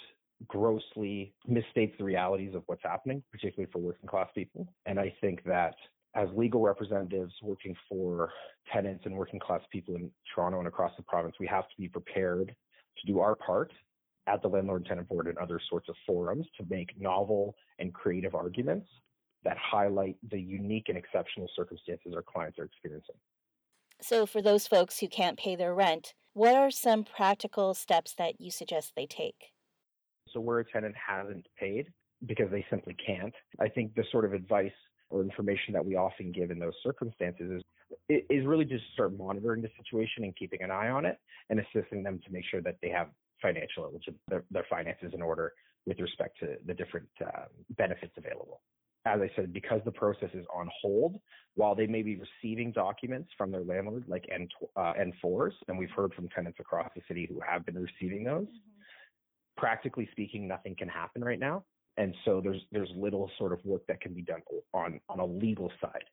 grossly 0.47 1.35
misstates 1.49 1.97
the 1.99 2.05
realities 2.05 2.55
of 2.55 2.63
what's 2.67 2.83
happening, 2.83 3.23
particularly 3.33 3.71
for 3.73 3.79
working 3.79 4.09
class 4.09 4.29
people. 4.35 4.73
And 4.87 5.01
I 5.01 5.13
think 5.21 5.43
that 5.45 5.75
as 6.15 6.29
legal 6.35 6.61
representatives 6.61 7.33
working 7.43 7.75
for 7.89 8.31
tenants 8.73 9.05
and 9.05 9.15
working 9.15 9.41
class 9.41 9.61
people 9.73 9.97
in 9.97 10.11
Toronto 10.35 10.59
and 10.59 10.69
across 10.69 10.93
the 10.97 11.03
province, 11.03 11.35
we 11.41 11.47
have 11.47 11.65
to 11.65 11.77
be 11.79 11.89
prepared 11.89 12.55
to 12.99 13.13
do 13.13 13.21
our 13.21 13.35
part 13.35 13.73
at 14.29 14.43
the 14.43 14.49
landlord 14.49 14.87
tenant 14.87 15.09
board 15.09 15.27
and 15.27 15.39
other 15.39 15.61
sorts 15.69 15.89
of 15.89 15.95
forums 16.07 16.47
to 16.59 16.67
make 16.69 17.01
novel 17.01 17.55
and 17.79 17.93
creative 17.95 18.35
arguments 18.35 18.89
that 19.45 19.57
highlight 19.59 20.17
the 20.31 20.41
unique 20.41 20.89
and 20.89 20.99
exceptional 20.99 21.49
circumstances 21.57 22.13
our 22.15 22.23
clients 22.23 22.59
are 22.59 22.65
experiencing. 22.65 23.15
So, 24.01 24.27
for 24.27 24.43
those 24.43 24.67
folks 24.67 25.01
who 25.01 25.09
can't 25.09 25.39
pay 25.39 25.57
their 25.57 25.75
rent, 25.75 26.15
what 26.35 26.55
are 26.55 26.71
some 26.71 27.05
practical 27.05 27.75
steps 27.75 28.15
that 28.19 28.41
you 28.41 28.51
suggest 28.51 28.93
they 28.95 29.07
take? 29.07 29.53
So, 30.33 30.41
where 30.41 30.61
a 30.61 30.65
tenant 30.65 30.95
hasn't 30.95 31.47
paid 31.59 31.87
because 32.27 32.51
they 32.51 32.65
simply 32.71 32.97
can't, 33.05 33.35
I 33.61 33.69
think 33.69 33.95
the 33.95 34.05
sort 34.13 34.25
of 34.25 34.33
advice 34.35 34.73
or 35.11 35.23
information 35.23 35.73
that 35.73 35.85
we 35.85 35.97
often 35.97 36.33
give 36.33 36.51
in 36.51 36.59
those 36.59 36.75
circumstances 36.83 37.63
is, 38.09 38.23
is 38.29 38.47
really 38.47 38.65
just 38.65 38.85
start 38.93 39.17
monitoring 39.17 39.63
the 39.63 39.71
situation 39.83 40.25
and 40.25 40.37
keeping 40.37 40.63
an 40.63 40.71
eye 40.71 40.91
on 40.91 41.07
it 41.07 41.19
and 41.49 41.61
assisting 41.61 42.03
them 42.03 42.21
to 42.25 42.33
make 42.33 42.45
sure 42.51 42.61
that 42.61 42.77
they 42.83 42.91
have 42.91 43.09
financial 43.41 43.85
eligibility, 43.85 44.21
their, 44.29 44.45
their 44.51 44.67
finances 44.69 45.13
in 45.15 45.23
order 45.23 45.53
with 45.87 45.99
respect 46.01 46.39
to 46.41 46.57
the 46.67 46.75
different 46.75 47.09
uh, 47.25 47.47
benefits 47.77 48.13
available. 48.17 48.61
As 49.07 49.21
I 49.21 49.31
said, 49.37 49.53
because 49.53 49.81
the 49.85 49.93
process 49.93 50.29
is 50.35 50.45
on 50.55 50.69
hold, 50.83 51.19
while 51.55 51.75
they 51.75 51.87
may 51.87 52.03
be 52.03 52.21
receiving 52.21 52.73
documents 52.73 53.31
from 53.39 53.51
their 53.51 53.63
landlord, 53.63 54.05
like 54.07 54.27
N, 54.31 54.49
uh, 54.77 54.93
N4s, 55.25 55.53
and 55.69 55.79
we've 55.79 55.91
heard 55.91 56.13
from 56.15 56.29
tenants 56.29 56.59
across 56.61 56.91
the 56.95 57.03
city 57.09 57.27
who 57.31 57.41
have 57.49 57.65
been 57.65 57.79
receiving 57.79 58.25
those, 58.25 58.45
mm-hmm. 58.45 59.57
practically 59.57 60.09
speaking, 60.13 60.47
nothing 60.47 60.75
can 60.77 60.89
happen 60.89 61.25
right 61.25 61.39
now. 61.39 61.65
And 61.97 62.15
so 62.25 62.41
there's 62.41 62.61
there's 62.71 62.91
little 62.95 63.29
sort 63.39 63.53
of 63.53 63.59
work 63.65 63.83
that 63.89 64.01
can 64.01 64.15
be 64.15 64.23
done 64.23 64.41
on 64.73 65.01
on 65.09 65.19
a 65.19 65.25
legal 65.25 65.73
side. 65.81 66.05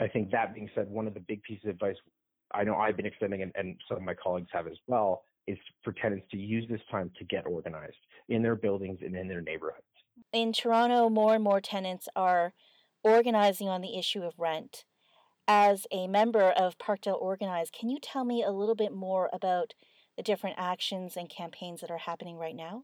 I 0.00 0.08
think 0.08 0.30
that 0.32 0.54
being 0.54 0.68
said, 0.74 0.90
one 0.90 1.06
of 1.06 1.14
the 1.14 1.20
big 1.20 1.42
pieces 1.44 1.64
of 1.64 1.70
advice 1.70 1.96
I 2.52 2.64
know 2.64 2.76
I've 2.76 2.96
been 2.96 3.06
extending 3.06 3.42
and, 3.42 3.52
and 3.54 3.76
some 3.88 3.96
of 3.96 4.02
my 4.02 4.14
colleagues 4.14 4.48
have 4.52 4.66
as 4.66 4.76
well 4.86 5.24
is 5.46 5.58
for 5.82 5.92
tenants 5.92 6.26
to 6.30 6.36
use 6.36 6.66
this 6.68 6.80
time 6.90 7.10
to 7.18 7.24
get 7.24 7.46
organized 7.46 7.96
in 8.28 8.42
their 8.42 8.56
buildings 8.56 8.98
and 9.02 9.14
in 9.14 9.28
their 9.28 9.40
neighborhoods. 9.40 9.82
In 10.32 10.52
Toronto, 10.52 11.08
more 11.08 11.34
and 11.34 11.44
more 11.44 11.60
tenants 11.60 12.08
are 12.16 12.52
organizing 13.02 13.68
on 13.68 13.80
the 13.80 13.98
issue 13.98 14.22
of 14.22 14.34
rent. 14.38 14.84
As 15.46 15.86
a 15.92 16.06
member 16.06 16.50
of 16.50 16.78
Parkdale 16.78 17.20
Organize, 17.20 17.70
can 17.70 17.90
you 17.90 17.98
tell 18.00 18.24
me 18.24 18.42
a 18.42 18.50
little 18.50 18.74
bit 18.74 18.92
more 18.92 19.28
about 19.32 19.74
the 20.16 20.22
different 20.22 20.56
actions 20.58 21.16
and 21.16 21.28
campaigns 21.28 21.80
that 21.82 21.90
are 21.90 21.98
happening 21.98 22.36
right 22.38 22.56
now? 22.56 22.82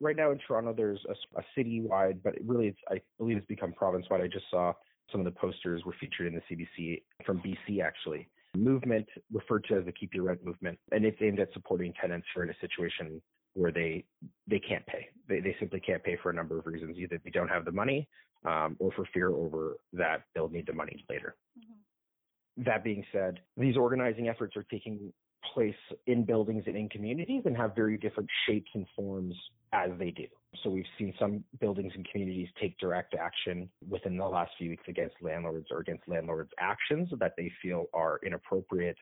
Right 0.00 0.16
now 0.16 0.30
in 0.30 0.38
Toronto, 0.38 0.72
there's 0.72 1.00
a, 1.08 1.38
a 1.38 1.44
citywide, 1.56 2.18
but 2.22 2.34
really, 2.44 2.68
it's, 2.68 2.78
I 2.90 3.00
believe 3.18 3.36
it's 3.36 3.46
become 3.46 3.72
province-wide. 3.72 4.20
I 4.20 4.28
just 4.28 4.44
saw 4.50 4.72
some 5.10 5.20
of 5.20 5.24
the 5.24 5.38
posters 5.38 5.84
were 5.84 5.94
featured 6.00 6.26
in 6.26 6.34
the 6.34 6.42
CBC 6.50 7.02
from 7.24 7.40
BC 7.40 7.82
actually 7.82 8.28
movement 8.56 9.06
referred 9.32 9.64
to 9.64 9.76
as 9.76 9.84
the 9.84 9.92
keep 9.92 10.14
your 10.14 10.24
rent 10.24 10.44
movement 10.44 10.78
and 10.92 11.04
it's 11.04 11.18
aimed 11.20 11.40
at 11.40 11.52
supporting 11.52 11.92
tenants 12.00 12.26
who 12.34 12.40
are 12.40 12.44
in 12.44 12.50
a 12.50 12.58
situation 12.60 13.20
where 13.54 13.72
they 13.72 14.04
they 14.46 14.58
can't 14.58 14.86
pay. 14.86 15.08
They, 15.28 15.40
they 15.40 15.56
simply 15.58 15.80
can't 15.80 16.02
pay 16.04 16.16
for 16.22 16.30
a 16.30 16.34
number 16.34 16.58
of 16.58 16.66
reasons. 16.66 16.96
Either 16.98 17.20
they 17.24 17.30
don't 17.30 17.48
have 17.48 17.64
the 17.64 17.72
money 17.72 18.08
um, 18.44 18.76
or 18.78 18.92
for 18.92 19.06
fear 19.14 19.30
over 19.30 19.76
that 19.92 20.22
they'll 20.34 20.48
need 20.48 20.66
the 20.66 20.72
money 20.74 21.04
later. 21.08 21.36
Mm-hmm. 21.58 22.62
that 22.64 22.84
being 22.84 23.04
said 23.12 23.40
these 23.56 23.76
organizing 23.76 24.28
efforts 24.28 24.56
are 24.56 24.64
taking 24.70 25.12
place 25.54 25.74
in 26.06 26.24
buildings 26.24 26.64
and 26.66 26.76
in 26.76 26.88
communities 26.88 27.42
and 27.44 27.56
have 27.56 27.74
very 27.74 27.96
different 27.96 28.28
shapes 28.46 28.70
and 28.74 28.86
forms 28.94 29.34
as 29.72 29.90
they 29.98 30.10
do. 30.10 30.26
So 30.62 30.70
we've 30.70 30.84
seen 30.98 31.12
some 31.18 31.44
buildings 31.60 31.92
and 31.94 32.06
communities 32.10 32.48
take 32.60 32.78
direct 32.78 33.14
action 33.14 33.68
within 33.88 34.16
the 34.16 34.24
last 34.24 34.52
few 34.58 34.70
weeks 34.70 34.84
against 34.88 35.16
landlords 35.20 35.66
or 35.70 35.80
against 35.80 36.08
landlords' 36.08 36.50
actions 36.58 37.08
that 37.18 37.32
they 37.36 37.50
feel 37.62 37.86
are 37.92 38.20
inappropriate, 38.24 38.96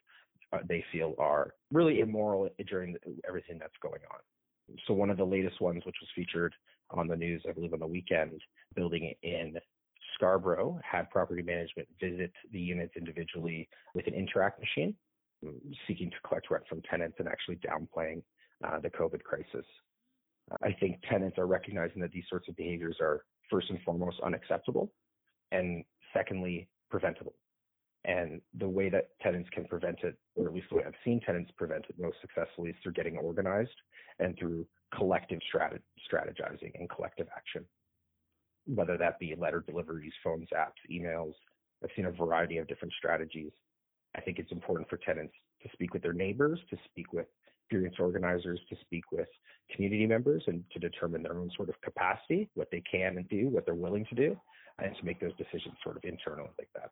uh, 0.53 0.59
they 0.69 0.85
feel 0.93 1.15
are 1.19 1.55
really 1.71 2.01
immoral 2.01 2.49
during 2.69 2.97
everything 3.29 3.59
that's 3.59 3.77
going 3.83 4.01
on. 4.13 4.77
So 4.87 4.95
one 4.95 5.11
of 5.11 5.17
the 5.17 5.25
latest 5.25 5.61
ones, 5.61 5.85
which 5.85 5.97
was 6.01 6.09
featured 6.15 6.55
on 6.91 7.07
the 7.07 7.17
news, 7.17 7.45
I 7.49 7.53
believe 7.53 7.73
on 7.73 7.81
the 7.81 7.87
weekend, 7.87 8.41
building 8.75 9.13
in 9.23 9.55
Scarborough 10.15 10.79
had 10.89 11.11
property 11.11 11.43
management 11.43 11.89
visit 12.01 12.33
the 12.53 12.61
units 12.61 12.95
individually 12.97 13.69
with 13.95 14.07
an 14.07 14.15
Interac 14.15 14.53
machine, 14.59 14.95
seeking 15.87 16.11
to 16.11 16.17
collect 16.27 16.51
rent 16.51 16.65
from 16.69 16.83
tenants 16.83 17.17
and 17.19 17.29
actually 17.29 17.57
downplaying 17.57 18.23
uh, 18.67 18.81
the 18.81 18.91
COVID 18.91 19.23
crisis. 19.23 19.67
I 20.63 20.73
think 20.73 21.01
tenants 21.09 21.39
are 21.39 21.47
recognizing 21.47 22.01
that 22.03 22.13
these 22.13 22.25
sorts 22.29 22.49
of 22.49 22.57
behaviors 22.57 22.97
are 23.01 23.25
first 23.51 23.71
and 23.71 23.81
foremost 23.83 24.21
unacceptable, 24.25 24.93
and 25.53 25.85
secondly, 26.13 26.69
preventable. 26.91 27.35
And 28.05 28.43
the 28.59 28.69
way 28.69 28.91
that 28.91 29.09
tenants 29.23 29.49
can 29.53 29.65
prevent 29.65 30.01
it, 30.03 30.17
or 30.37 30.47
at 30.47 30.53
least 30.53 30.67
the 30.71 30.77
way 30.77 30.83
I've 30.87 30.93
seen 31.05 31.21
tenants 31.21 31.51
prevent 31.57 31.87
it 31.89 31.97
most 31.99 32.17
successfully, 32.21 32.71
is 32.71 32.77
through 32.83 32.93
getting 32.93 33.17
organized 33.17 33.75
and 34.19 34.37
through 34.39 34.67
collective 34.95 35.41
strat- 35.53 35.81
strategizing 36.13 36.73
and 36.75 36.89
collective 36.91 37.27
action, 37.35 37.65
whether 38.67 38.99
that 38.99 39.19
be 39.19 39.35
letter 39.37 39.65
deliveries, 39.67 40.13
phones, 40.23 40.49
apps, 40.55 40.81
emails. 40.93 41.33
I've 41.83 41.91
seen 41.97 42.05
a 42.07 42.11
variety 42.11 42.59
of 42.59 42.69
different 42.69 42.93
strategies. 42.99 43.53
I 44.17 44.21
think 44.21 44.39
it's 44.39 44.53
important 44.53 44.89
for 44.89 44.97
tenants 44.97 45.35
to 45.63 45.69
speak 45.73 45.93
with 45.93 46.03
their 46.03 46.13
neighbors, 46.13 46.59
to 46.71 46.77
speak 46.91 47.13
with 47.13 47.27
experienced 47.65 48.01
organizers 48.01 48.61
to 48.69 48.77
speak 48.81 49.05
with 49.11 49.29
community 49.75 50.07
members 50.07 50.43
and 50.47 50.63
to 50.73 50.79
determine 50.79 51.23
their 51.23 51.37
own 51.37 51.51
sort 51.57 51.69
of 51.69 51.81
capacity, 51.81 52.49
what 52.55 52.69
they 52.71 52.83
can 52.91 53.17
and 53.17 53.29
do, 53.29 53.49
what 53.49 53.65
they're 53.65 53.75
willing 53.75 54.05
to 54.07 54.15
do, 54.15 54.37
and 54.83 54.95
to 54.97 55.05
make 55.05 55.21
those 55.21 55.35
decisions 55.37 55.75
sort 55.83 55.97
of 55.97 56.05
internally 56.05 56.51
like 56.59 56.69
that. 56.75 56.91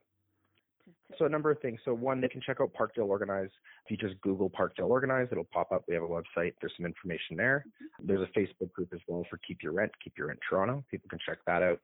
So 1.18 1.26
a 1.26 1.28
number 1.28 1.50
of 1.50 1.60
things. 1.60 1.78
So 1.84 1.94
one, 1.94 2.20
they 2.20 2.28
can 2.28 2.40
check 2.40 2.56
out 2.60 2.72
Parkdale 2.72 3.06
Organize. 3.06 3.50
If 3.84 3.90
you 3.90 3.96
just 3.96 4.20
Google 4.22 4.50
Parkdale 4.50 4.88
Organize, 4.88 5.28
it'll 5.30 5.44
pop 5.44 5.70
up. 5.70 5.84
We 5.86 5.94
have 5.94 6.02
a 6.02 6.08
website. 6.08 6.54
There's 6.60 6.72
some 6.76 6.86
information 6.86 7.36
there. 7.36 7.64
Mm-hmm. 7.66 8.06
There's 8.08 8.28
a 8.28 8.38
Facebook 8.38 8.72
group 8.72 8.88
as 8.92 9.00
well 9.06 9.24
for 9.30 9.38
Keep 9.46 9.62
Your 9.62 9.72
Rent, 9.72 9.92
Keep 10.02 10.14
Your 10.16 10.28
Rent 10.28 10.40
Toronto. 10.48 10.82
People 10.90 11.08
can 11.08 11.20
check 11.24 11.38
that 11.46 11.62
out. 11.62 11.80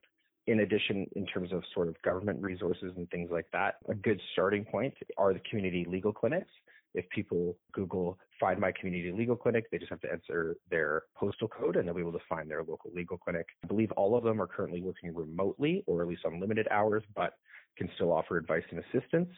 In 0.49 0.61
addition, 0.61 1.05
in 1.15 1.27
terms 1.27 1.53
of 1.53 1.61
sort 1.75 1.87
of 1.87 2.01
government 2.01 2.41
resources 2.41 2.93
and 2.97 3.07
things 3.11 3.29
like 3.31 3.45
that, 3.53 3.75
a 3.87 3.93
good 3.93 4.19
starting 4.33 4.65
point 4.65 4.95
are 5.15 5.31
the 5.31 5.39
community 5.47 5.85
legal 5.87 6.11
clinics. 6.11 6.49
If 6.95 7.07
people 7.09 7.55
Google 7.71 8.17
find 8.39 8.59
my 8.59 8.71
community 8.71 9.11
legal 9.11 9.35
clinic, 9.35 9.69
they 9.69 9.77
just 9.77 9.91
have 9.91 10.01
to 10.01 10.11
enter 10.11 10.57
their 10.71 11.03
postal 11.15 11.47
code 11.47 11.75
and 11.75 11.87
they'll 11.87 11.93
be 11.93 12.01
able 12.01 12.13
to 12.13 12.25
find 12.27 12.49
their 12.49 12.63
local 12.63 12.89
legal 12.95 13.15
clinic. 13.15 13.45
I 13.63 13.67
believe 13.67 13.91
all 13.91 14.17
of 14.17 14.23
them 14.23 14.41
are 14.41 14.47
currently 14.47 14.81
working 14.81 15.13
remotely 15.13 15.83
or 15.85 16.01
at 16.01 16.07
least 16.07 16.25
on 16.25 16.39
limited 16.39 16.67
hours, 16.71 17.03
but 17.15 17.33
can 17.77 17.87
still 17.93 18.11
offer 18.11 18.35
advice 18.35 18.63
and 18.71 18.83
assistance. 18.85 19.29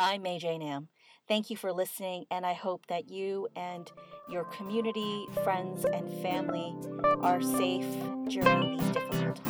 I'm 0.00 0.22
May 0.22 0.38
J. 0.38 0.58
Nam. 0.58 0.88
Thank 1.28 1.50
you 1.50 1.56
for 1.56 1.72
listening, 1.72 2.24
and 2.30 2.44
I 2.44 2.54
hope 2.54 2.86
that 2.88 3.08
you 3.08 3.46
and 3.54 3.92
your 4.28 4.44
community, 4.44 5.26
friends, 5.44 5.84
and 5.84 6.10
family 6.22 6.74
are 7.22 7.40
safe 7.40 7.86
during 8.28 8.78
these 8.78 8.90
difficult 8.90 9.36
times. 9.36 9.49